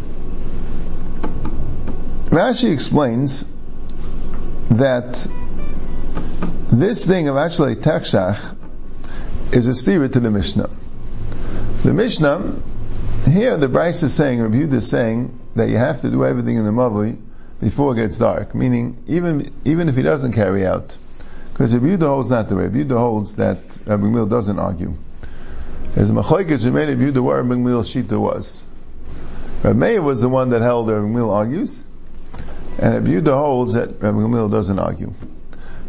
Rashi 2.25 2.71
explains 2.71 3.45
that 4.69 5.27
this 6.71 7.07
thing 7.07 7.27
of 7.27 7.37
actually 7.37 7.75
takshach 7.75 8.55
is 9.51 9.67
a 9.67 9.71
stira 9.71 10.11
to 10.11 10.19
the 10.19 10.31
Mishnah. 10.31 10.69
The 11.83 11.93
Mishnah, 11.93 12.55
here 13.27 13.57
the 13.57 13.67
Bryce 13.67 14.03
is 14.03 14.13
saying, 14.13 14.39
Yehuda 14.39 14.73
is 14.73 14.89
saying, 14.89 15.39
that 15.55 15.69
you 15.69 15.77
have 15.77 16.01
to 16.01 16.09
do 16.09 16.25
everything 16.25 16.57
in 16.57 16.65
the 16.65 16.71
Mavli 16.71 17.19
before 17.59 17.93
it 17.93 17.95
gets 17.95 18.17
dark. 18.19 18.53
Meaning, 18.53 19.03
even 19.07 19.49
even 19.63 19.89
if 19.89 19.95
he 19.95 20.03
doesn't 20.03 20.33
carry 20.33 20.65
out, 20.65 20.97
because 21.53 21.73
Rabbi 21.73 21.95
Yehuda 21.95 22.07
holds 22.07 22.29
not 22.29 22.49
the 22.49 22.55
way. 22.55 22.63
Rabbi 22.63 22.83
Yehuda 22.83 22.97
holds 22.97 23.37
that 23.37 23.59
Rabbi 23.85 24.03
Gamliel 24.03 24.29
doesn't 24.29 24.59
argue. 24.59 24.93
As 25.95 26.11
Machlekes 26.11 26.69
made 26.71 26.89
Rabbi 26.89 27.01
Yehuda 27.01 27.23
what 27.23 27.35
Rabbi 27.35 27.55
Gamliel 27.55 27.83
Shita 27.83 28.19
was. 28.19 28.65
Rabbi 29.63 29.79
Meir 29.79 30.01
was 30.01 30.21
the 30.21 30.29
one 30.29 30.49
that 30.49 30.61
held 30.61 30.89
Rabbi 30.89 31.07
Gamliel 31.07 31.31
argues, 31.31 31.83
and 32.77 32.93
Rabbi 32.95 33.07
Yehuda 33.07 33.37
holds 33.37 33.73
that 33.73 34.01
Rabbi 34.01 34.49
doesn't 34.49 34.79
argue. 34.79 35.13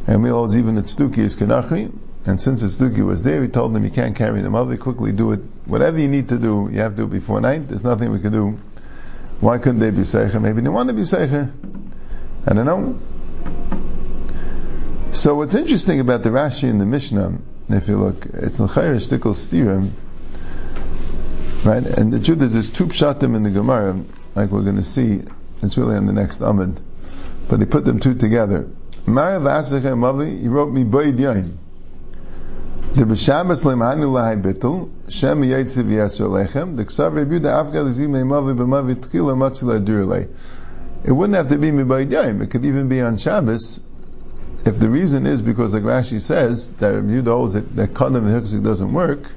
Rabbi 0.07 0.23
Gamliel 0.23 0.31
holds 0.31 0.57
even 0.57 0.77
that 0.77 0.85
Stuki 0.85 1.19
is 1.19 1.37
Kenachri, 1.37 1.93
and 2.27 2.41
since 2.41 2.61
the 2.61 2.69
Stuki 2.69 3.05
was 3.05 3.25
there, 3.25 3.43
he 3.43 3.49
told 3.49 3.75
them 3.75 3.83
you 3.83 3.91
can't 3.91 4.15
carry 4.15 4.41
them 4.41 4.55
over, 4.55 4.77
quickly 4.77 5.13
do 5.13 5.33
it. 5.33 5.41
Whatever 5.65 5.99
you 5.99 6.09
need 6.09 6.29
to 6.29 6.39
do, 6.39 6.69
you 6.73 6.81
have 6.81 6.93
to 6.93 6.97
do 6.99 7.05
it 7.05 7.11
before 7.11 7.41
night. 7.41 7.67
There's 7.69 7.85
nothing 7.85 8.13
we 8.13 8.21
can 8.21 8.33
do. 8.33 8.59
Why 9.41 9.59
couldn't 9.59 9.81
they 9.81 9.91
be 9.91 10.03
Seicher? 10.03 10.41
Maybe 10.41 10.63
they 10.63 10.69
want 10.69 10.89
to 10.89 10.95
be 10.95 11.03
Seicher. 11.03 11.53
I 12.47 12.55
don't 12.55 12.67
know. 12.67 12.99
So 15.13 15.35
what's 15.35 15.55
interesting 15.55 16.01
about 16.01 16.23
the 16.23 16.31
Rashi 16.31 16.69
and 16.69 16.81
the 16.81 16.87
Mishnah, 16.87 17.39
if 17.69 17.89
you 17.89 17.99
look, 17.99 18.27
it's 18.27 18.61
L'chayr 18.61 18.97
Shtikl 18.97 19.35
Stirim, 19.35 19.91
right? 21.65 21.85
And 21.85 22.13
the 22.13 22.21
truth 22.21 22.43
is, 22.43 22.53
there's 22.53 22.71
two 22.71 22.87
pshatim 22.87 23.35
in 23.35 23.43
the 23.43 23.51
Gemara, 23.51 24.01
like 24.35 24.51
we're 24.51 24.63
going 24.63 24.77
to 24.77 24.85
see. 24.85 25.23
It's 25.63 25.77
really 25.77 25.97
on 25.97 26.07
the 26.07 26.13
next 26.13 26.41
Amid, 26.41 26.79
but 27.49 27.61
he 27.61 27.67
put 27.67 27.85
them 27.85 27.99
two 27.99 28.15
together. 28.15 28.69
Marav 29.07 29.43
Asachem 29.43 29.99
Mavi, 29.99 30.41
he 30.41 30.49
wrote 30.49 30.71
me 30.71 30.85
Boyd 30.85 31.17
Yain. 31.17 31.57
The 32.93 33.03
lemanu 33.05 34.91
shem 35.11 35.43
lechem, 35.43 36.77
the 36.77 36.85
ksav. 36.85 37.17
It 41.05 41.13
wouldn't 41.13 41.37
have 41.37 41.49
to 41.51 41.59
be 41.59 41.71
mibayid 41.71 42.07
yaim. 42.07 42.43
It 42.43 42.51
could 42.51 42.65
even 42.65 42.89
be 42.89 43.01
on 43.01 43.17
Shabbos, 43.17 43.81
if 44.65 44.79
the 44.79 44.89
reason 44.89 45.27
is 45.27 45.43
because, 45.43 45.73
like 45.75 45.85
Rashi 45.85 46.21
says, 46.21 46.73
that 46.73 46.95
Rabbi 46.95 47.21
holds 47.29 47.55
that, 47.55 47.77
that 47.77 47.91
Kadam 47.91 48.53
and 48.53 48.65
doesn't 48.65 48.93
work, 48.93 49.31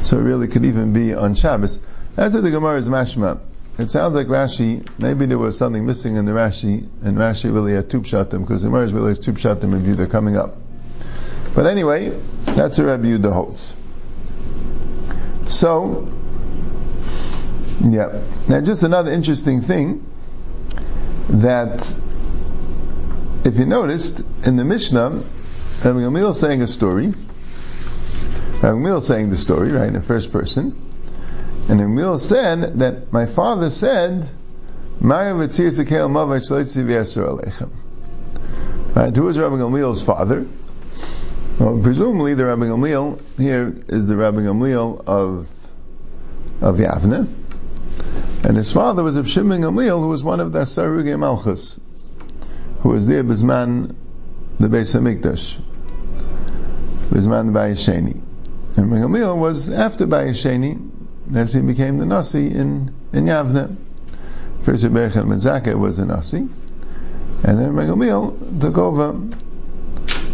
so 0.00 0.18
it 0.18 0.22
really 0.22 0.48
could 0.48 0.64
even 0.64 0.92
be 0.92 1.12
on 1.12 1.34
Shabbos. 1.34 1.80
That's 2.16 2.34
what 2.34 2.42
the 2.42 2.50
Gemara 2.50 2.78
is 2.78 2.88
mashma. 2.88 3.40
It 3.78 3.90
sounds 3.90 4.14
like 4.14 4.28
Rashi, 4.28 4.88
maybe 4.98 5.26
there 5.26 5.38
was 5.38 5.58
something 5.58 5.84
missing 5.84 6.16
in 6.16 6.24
the 6.24 6.32
Rashi, 6.32 6.88
and 7.02 7.18
Rashi 7.18 7.52
really 7.52 7.72
had 7.72 7.90
two 7.90 8.00
pshatim, 8.02 8.40
because 8.40 8.62
the 8.62 8.68
Gemara 8.68 8.86
really 8.88 9.08
has 9.08 9.18
in 9.74 9.80
view, 9.80 9.94
they're 9.94 10.06
coming 10.06 10.36
up. 10.36 10.56
But 11.54 11.66
anyway, 11.66 12.10
that's 12.44 12.78
what 12.78 12.86
Rabbi 12.86 13.06
Yehuda 13.06 13.32
holds. 13.32 13.74
So, 15.48 16.08
yeah. 17.82 18.20
Now 18.48 18.60
just 18.60 18.82
another 18.82 19.10
interesting 19.10 19.62
thing, 19.62 20.06
that 21.28 21.94
if 23.44 23.58
you 23.58 23.66
noticed, 23.66 24.22
in 24.44 24.56
the 24.56 24.64
Mishnah, 24.64 25.10
Rabbi 25.10 25.98
Gamliel 25.98 26.34
saying 26.34 26.62
a 26.62 26.66
story. 26.66 27.08
Rabbi 27.08 28.78
Gamliel 28.78 29.02
saying 29.02 29.30
the 29.30 29.36
story, 29.36 29.72
right, 29.72 29.88
in 29.88 29.94
the 29.94 30.02
first 30.02 30.30
person. 30.30 30.76
And 31.68 31.80
Rabbi 31.80 31.92
Gamliel 31.92 32.18
said 32.20 32.78
that 32.80 33.12
my 33.12 33.26
father 33.26 33.70
said, 33.70 34.28
Right, 35.00 35.28
who 39.16 39.28
is 39.28 39.38
Rabbi 39.38 39.94
father? 40.04 40.46
Well, 41.60 41.78
presumably 41.82 42.32
the 42.32 42.46
Rabbi 42.46 42.68
Gamliel 42.68 43.20
here 43.36 43.74
is 43.88 44.06
the 44.06 44.16
Rabbi 44.16 44.38
Gamliel 44.38 45.04
of 45.06 45.46
of 46.62 46.78
Yavne, 46.78 47.28
and 48.44 48.56
his 48.56 48.72
father 48.72 49.02
was 49.02 49.16
of 49.16 49.28
Shimon 49.28 49.60
Gamliel, 49.60 50.00
who 50.00 50.08
was 50.08 50.24
one 50.24 50.40
of 50.40 50.52
the 50.52 50.60
Sarugi 50.60 51.18
Malchus, 51.18 51.78
who 52.80 52.88
was 52.88 53.06
there 53.06 53.22
Bisman 53.22 53.94
the 54.58 54.68
Beis 54.68 54.98
Hamikdash, 54.98 55.60
Bisman 57.10 57.50
Bayesheni. 57.52 58.22
And 58.78 58.90
Gamliel 58.90 59.36
was 59.36 59.68
after 59.68 60.06
Bayesheni, 60.06 60.90
as 61.34 61.52
he 61.52 61.60
became 61.60 61.98
the 61.98 62.06
Nasi 62.06 62.46
in, 62.46 62.94
in 63.12 63.26
Yavne. 63.26 63.76
First 64.62 64.84
Rebbe 64.84 65.10
Menzaka 65.10 65.78
was 65.78 65.98
the 65.98 66.06
Nasi, 66.06 66.38
and 66.38 66.50
then 67.42 67.74
Gamliel 67.74 68.58
took 68.62 68.78
over. 68.78 69.20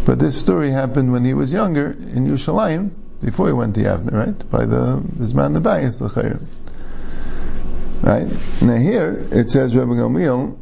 But 0.07 0.19
this 0.19 0.39
story 0.39 0.71
happened 0.71 1.11
when 1.11 1.25
he 1.25 1.33
was 1.33 1.51
younger 1.51 1.87
in 1.91 2.27
Yerushalayim, 2.27 2.91
before 3.21 3.47
he 3.47 3.51
went 3.51 3.75
to 3.75 3.81
Yavne, 3.81 4.13
right? 4.13 4.49
By 4.49 4.65
the 4.65 5.01
Bisman 5.01 5.53
the 5.53 5.59
Bayis, 5.59 5.99
Chayr. 5.99 6.41
Right? 8.01 8.61
Now 8.61 8.77
here, 8.77 9.27
it 9.33 9.49
says 9.49 9.75
Rabbi 9.75 9.95
Gamliel 9.95 10.57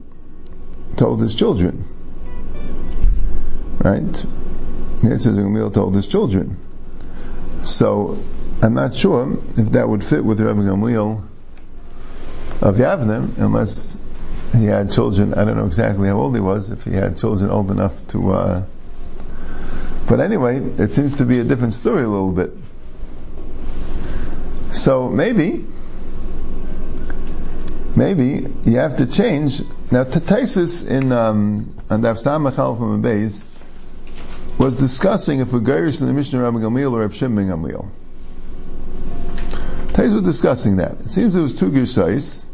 told 0.97 1.21
his 1.21 1.35
children. 1.35 1.83
Right? 3.83 4.25
Here 5.03 5.13
it 5.13 5.21
says 5.21 5.37
Gamliel 5.37 5.71
told 5.71 5.93
his 5.93 6.07
children. 6.07 6.57
So, 7.63 8.17
I'm 8.63 8.73
not 8.73 8.95
sure 8.95 9.37
if 9.57 9.73
that 9.73 9.87
would 9.87 10.03
fit 10.03 10.25
with 10.25 10.41
Rabbi 10.41 10.61
Gamliel 10.61 11.23
of 12.63 12.77
Yavne, 12.77 13.37
unless 13.37 13.95
he 14.57 14.65
had 14.65 14.89
children, 14.89 15.35
I 15.35 15.45
don't 15.45 15.55
know 15.55 15.67
exactly 15.67 16.07
how 16.07 16.15
old 16.15 16.33
he 16.33 16.41
was, 16.41 16.71
if 16.71 16.83
he 16.83 16.93
had 16.93 17.17
children 17.17 17.51
old 17.51 17.69
enough 17.69 18.07
to, 18.07 18.31
uh, 18.31 18.63
but 20.07 20.19
anyway, 20.19 20.59
it 20.59 20.91
seems 20.93 21.17
to 21.17 21.25
be 21.25 21.39
a 21.39 21.43
different 21.43 21.73
story 21.73 22.03
a 22.03 22.09
little 22.09 22.31
bit. 22.31 22.51
So 24.71 25.09
maybe 25.09 25.65
maybe 27.95 28.47
you 28.65 28.77
have 28.77 28.97
to 28.97 29.07
change. 29.07 29.61
Now, 29.91 30.03
Taisus 30.03 30.87
in 30.87 31.11
um, 31.11 31.75
on 31.89 32.01
Samachal 32.01 32.77
from 32.77 33.01
Beis 33.01 33.43
was 34.57 34.79
discussing 34.79 35.39
if 35.39 35.53
a 35.53 35.59
Gairis 35.59 36.01
in 36.01 36.07
the 36.07 36.13
Mishnah 36.13 36.41
Rabbi 36.41 36.57
Gamliel 36.57 36.91
or 36.91 36.99
Reb 36.99 37.13
Shimon 37.13 37.47
Gamliel. 37.47 37.89
Taisus 39.93 40.13
was 40.13 40.23
discussing 40.23 40.77
that. 40.77 40.99
It 41.01 41.09
seems 41.09 41.33
there 41.33 41.43
was 41.43 41.55
two 41.55 41.71
Girsais. 41.71 42.45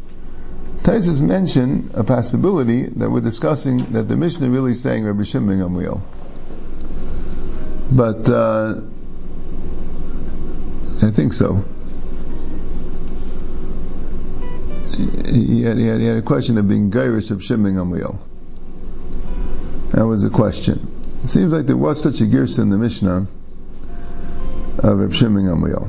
Taisus 0.82 1.20
mentioned 1.20 1.90
a 1.94 2.04
possibility 2.04 2.84
that 2.84 3.10
we're 3.10 3.20
discussing 3.20 3.92
that 3.92 4.08
the 4.08 4.16
Mishnah 4.16 4.48
really 4.48 4.74
saying 4.74 5.04
Rabbi 5.04 5.24
Shimon 5.24 5.58
Gamliel. 5.58 6.00
But 7.94 8.28
uh, 8.28 8.80
I 11.02 11.10
think 11.10 11.32
so. 11.32 11.64
he 15.32 15.62
had, 15.62 15.78
he 15.78 15.86
had, 15.86 16.00
he 16.00 16.06
had 16.06 16.16
a 16.16 16.22
question 16.22 16.58
of 16.58 16.68
being 16.68 16.90
Gairis 16.90 17.30
of 17.30 17.42
Shimon 17.42 17.74
Gamliel. 17.74 18.18
That 19.92 20.06
was 20.06 20.24
a 20.24 20.30
question. 20.30 20.88
It 21.24 21.28
seems 21.28 21.52
like 21.52 21.66
there 21.66 21.76
was 21.76 22.02
such 22.02 22.20
a 22.20 22.24
Girsa 22.24 22.60
in 22.60 22.70
the 22.70 22.78
Mishnah 22.78 23.26
of 24.78 24.98
Reb 24.98 25.12
Shimon 25.12 25.44
Gamliel. 25.44 25.88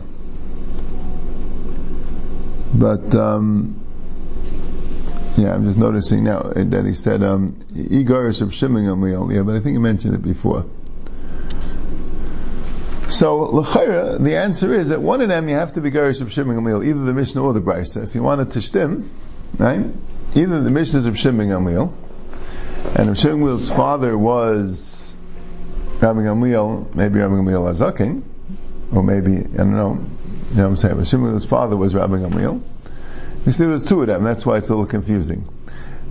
But, 2.73 3.15
um, 3.15 3.79
yeah, 5.37 5.53
I'm 5.53 5.65
just 5.65 5.79
noticing 5.79 6.23
now 6.23 6.41
that 6.41 6.85
he 6.85 6.93
said, 6.93 7.23
um, 7.23 7.53
Igaris 7.73 8.41
of 8.41 8.53
Shimon 8.53 8.83
Gamliel. 8.83 9.33
Yeah, 9.33 9.43
but 9.43 9.55
I 9.55 9.59
think 9.59 9.75
he 9.75 9.79
mentioned 9.79 10.15
it 10.15 10.21
before. 10.21 10.65
So 13.13 13.43
l'chayra, 13.43 14.19
the 14.19 14.37
answer 14.37 14.73
is 14.73 14.89
that 14.89 14.99
one 14.99 15.21
of 15.21 15.27
them 15.27 15.47
you 15.47 15.53
have 15.53 15.73
to 15.73 15.81
be 15.81 15.91
garish 15.91 16.19
of 16.21 16.31
Shimon 16.31 16.57
Gamliel, 16.57 16.83
either 16.83 17.03
the 17.03 17.13
Mishnah 17.13 17.43
or 17.43 17.53
the 17.53 17.61
Brisa. 17.61 18.03
If 18.03 18.15
you 18.15 18.23
wanted 18.23 18.51
to 18.53 18.59
shtim, 18.59 19.07
right? 19.59 19.85
Either 20.33 20.61
the 20.61 20.71
Mishnah 20.71 20.97
is 20.97 21.05
of 21.05 21.15
Shimon 21.15 21.47
Gamliel, 21.47 21.93
and 22.95 23.11
if 23.11 23.19
Shimon 23.19 23.41
Gamliel's 23.41 23.69
father 23.69 24.17
was 24.17 25.15
Rabbi 25.99 26.21
Gamliel, 26.21 26.95
maybe 26.95 27.19
Rabbi 27.19 27.35
Gamliel 27.35 27.71
Azakin, 27.71 28.23
or 28.91 29.03
maybe 29.03 29.37
I 29.37 29.57
don't 29.57 29.75
know, 29.75 29.93
You 30.49 30.57
know 30.57 30.63
what 30.63 30.69
I'm 30.69 30.77
saying? 30.77 30.95
Rabbi 30.95 31.05
Shimon's 31.05 31.45
father 31.45 31.77
was 31.77 31.93
Rabbi 31.93 32.15
Gamliel. 32.15 32.63
You 33.45 33.51
see, 33.51 33.65
there 33.65 33.73
was 33.73 33.85
two 33.85 34.01
of 34.01 34.07
them. 34.07 34.23
That's 34.23 34.43
why 34.43 34.57
it's 34.57 34.69
a 34.69 34.73
little 34.73 34.87
confusing. 34.87 35.47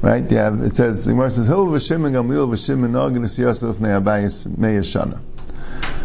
Right? 0.00 0.30
You 0.30 0.64
it 0.64 0.76
says, 0.76 1.04
Gemara 1.04 1.32
says, 1.32 1.48
Hil 1.48 1.66
v'shimon 1.66 2.12
Gamliel 2.12 2.48
v'shimon 2.48 2.92
Nogin 2.92 3.38
Yosef 3.38 3.80
ne'abayis 3.80 4.56
me'yashana. 4.56 5.18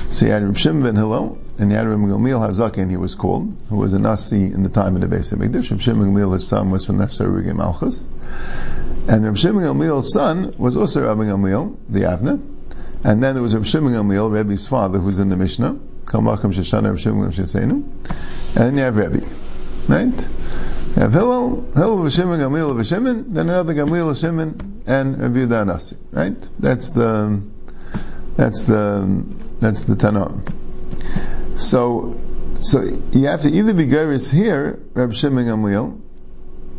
So 0.09 0.25
you 0.25 0.31
had 0.31 0.43
Reb 0.43 0.57
Shimon 0.57 0.83
ben 0.83 0.95
Hillel, 0.95 1.37
and 1.59 1.69
you 1.69 1.77
had 1.77 1.87
Reb 1.87 1.99
Gamliel 1.99 2.39
Hazakin, 2.39 2.89
he 2.89 2.97
was 2.97 3.15
called, 3.15 3.55
who 3.69 3.75
was 3.75 3.93
a 3.93 3.99
Nasi 3.99 4.45
in 4.45 4.63
the 4.63 4.69
time 4.69 4.95
of 4.95 5.01
the 5.01 5.13
Beis 5.13 5.33
HaMikdash. 5.33 5.69
Reb 5.71 5.81
Shimon 5.81 6.13
Gamliel, 6.13 6.33
his 6.33 6.47
son, 6.47 6.71
was 6.71 6.85
from 6.85 6.97
Nesar 6.97 7.27
Rugi 7.27 7.53
Malchus. 7.53 8.07
And 9.07 9.25
Reb 9.25 9.37
Shimon 9.37 9.63
Gamliel's 9.63 10.11
son 10.13 10.55
was 10.57 10.77
also 10.77 11.05
Rabbi 11.05 11.23
Gamliel, 11.23 11.77
the 11.89 12.01
Avna. 12.01 12.41
And 13.03 13.21
then 13.21 13.35
there 13.35 13.43
was 13.43 13.53
Reb 13.53 13.65
Shimon 13.65 13.93
Gamliel, 13.93 14.31
Rebbe's 14.31 14.67
father, 14.67 14.99
who's 14.99 15.19
in 15.19 15.29
the 15.29 15.37
Mishnah. 15.37 15.77
Kamakam 16.05 16.53
Sheshana 16.53 16.89
Reb 16.89 16.99
Shimon 16.99 17.31
Shesenu. 17.31 17.71
And 17.73 18.55
then 18.55 18.77
you 18.77 18.83
have 18.83 18.95
Rebbe. 18.95 19.25
Right? 19.87 20.27
You 20.95 21.01
have 21.03 21.13
Hillel, 21.13 21.71
Hillel 21.73 21.97
V'Shimon 21.99 22.39
Gamliel 22.39 22.73
V'Shimon, 22.75 23.25
then 23.33 23.49
another 23.49 23.73
Gamliel 23.73 24.11
V'Shimon, 24.11 24.81
and 24.87 25.19
Rabbi 25.19 25.39
Yehuda 25.39 25.67
Nasi. 25.67 25.95
Right? 26.11 26.49
That's 26.59 26.89
the, 26.89 27.41
that's 28.37 28.65
the, 28.65 29.25
that's 29.59 29.83
the 29.85 29.95
Tanam. 29.95 30.47
So, 31.59 32.19
so 32.61 32.83
you 33.11 33.27
have 33.27 33.41
to 33.41 33.49
either 33.49 33.73
be 33.73 33.85
Geris 33.85 34.31
here, 34.31 34.79
Rabbi 34.93 35.13
Shimon 35.13 35.45
Gamliel, 35.45 35.99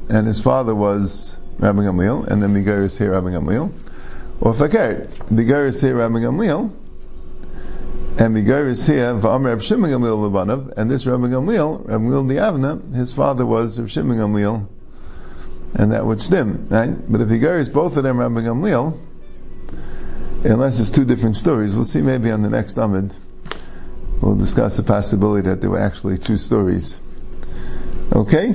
and 0.08 0.26
his 0.26 0.40
father 0.40 0.74
was 0.74 1.38
Rabbi 1.58 1.80
Gamliel, 1.80 2.28
and 2.28 2.40
then 2.40 2.54
be 2.54 2.62
Geris 2.62 2.96
here, 2.96 3.10
Rabbi 3.10 3.30
Gamliel, 3.30 3.72
or 4.40 4.54
Fakir, 4.54 5.08
be 5.34 5.44
Geris 5.44 5.80
here, 5.82 5.96
Rabbi 5.96 6.18
Gamliel, 6.18 6.70
and 8.20 8.36
the 8.36 8.44
Geris 8.44 8.88
here, 8.88 9.14
V'am 9.14 9.44
Rabbi 9.44 9.60
Shimon 9.60 9.90
Gamliel 9.90 10.72
and 10.76 10.88
this 10.88 11.06
Rabbi 11.06 11.26
Gamliel, 11.26 11.88
Rabbi 11.88 12.04
Gamliel 12.04 12.28
the 12.28 12.36
Avna, 12.36 12.94
his 12.94 13.12
father 13.12 13.44
was 13.44 13.78
Rabbi 13.78 13.88
Shimon 13.88 14.18
Gamliel, 14.18 14.68
and 15.74 15.92
that 15.92 16.06
would 16.06 16.20
stem, 16.20 16.66
right? 16.66 16.94
But 17.10 17.20
if 17.20 17.30
he 17.30 17.40
Geris 17.40 17.72
both 17.72 17.96
of 17.96 18.04
them 18.04 18.18
Rabbi 18.18 18.42
Gamliel, 18.42 18.96
unless 20.44 20.80
it's 20.80 20.90
two 20.90 21.04
different 21.04 21.36
stories. 21.36 21.74
We'll 21.74 21.84
see 21.84 22.02
maybe 22.02 22.30
on 22.30 22.42
the 22.42 22.50
next 22.50 22.76
Amid. 22.78 23.14
We'll 24.20 24.36
discuss 24.36 24.76
the 24.76 24.82
possibility 24.82 25.48
that 25.48 25.60
there 25.60 25.70
were 25.70 25.80
actually 25.80 26.18
two 26.18 26.36
stories. 26.36 27.00
Okay? 28.12 28.54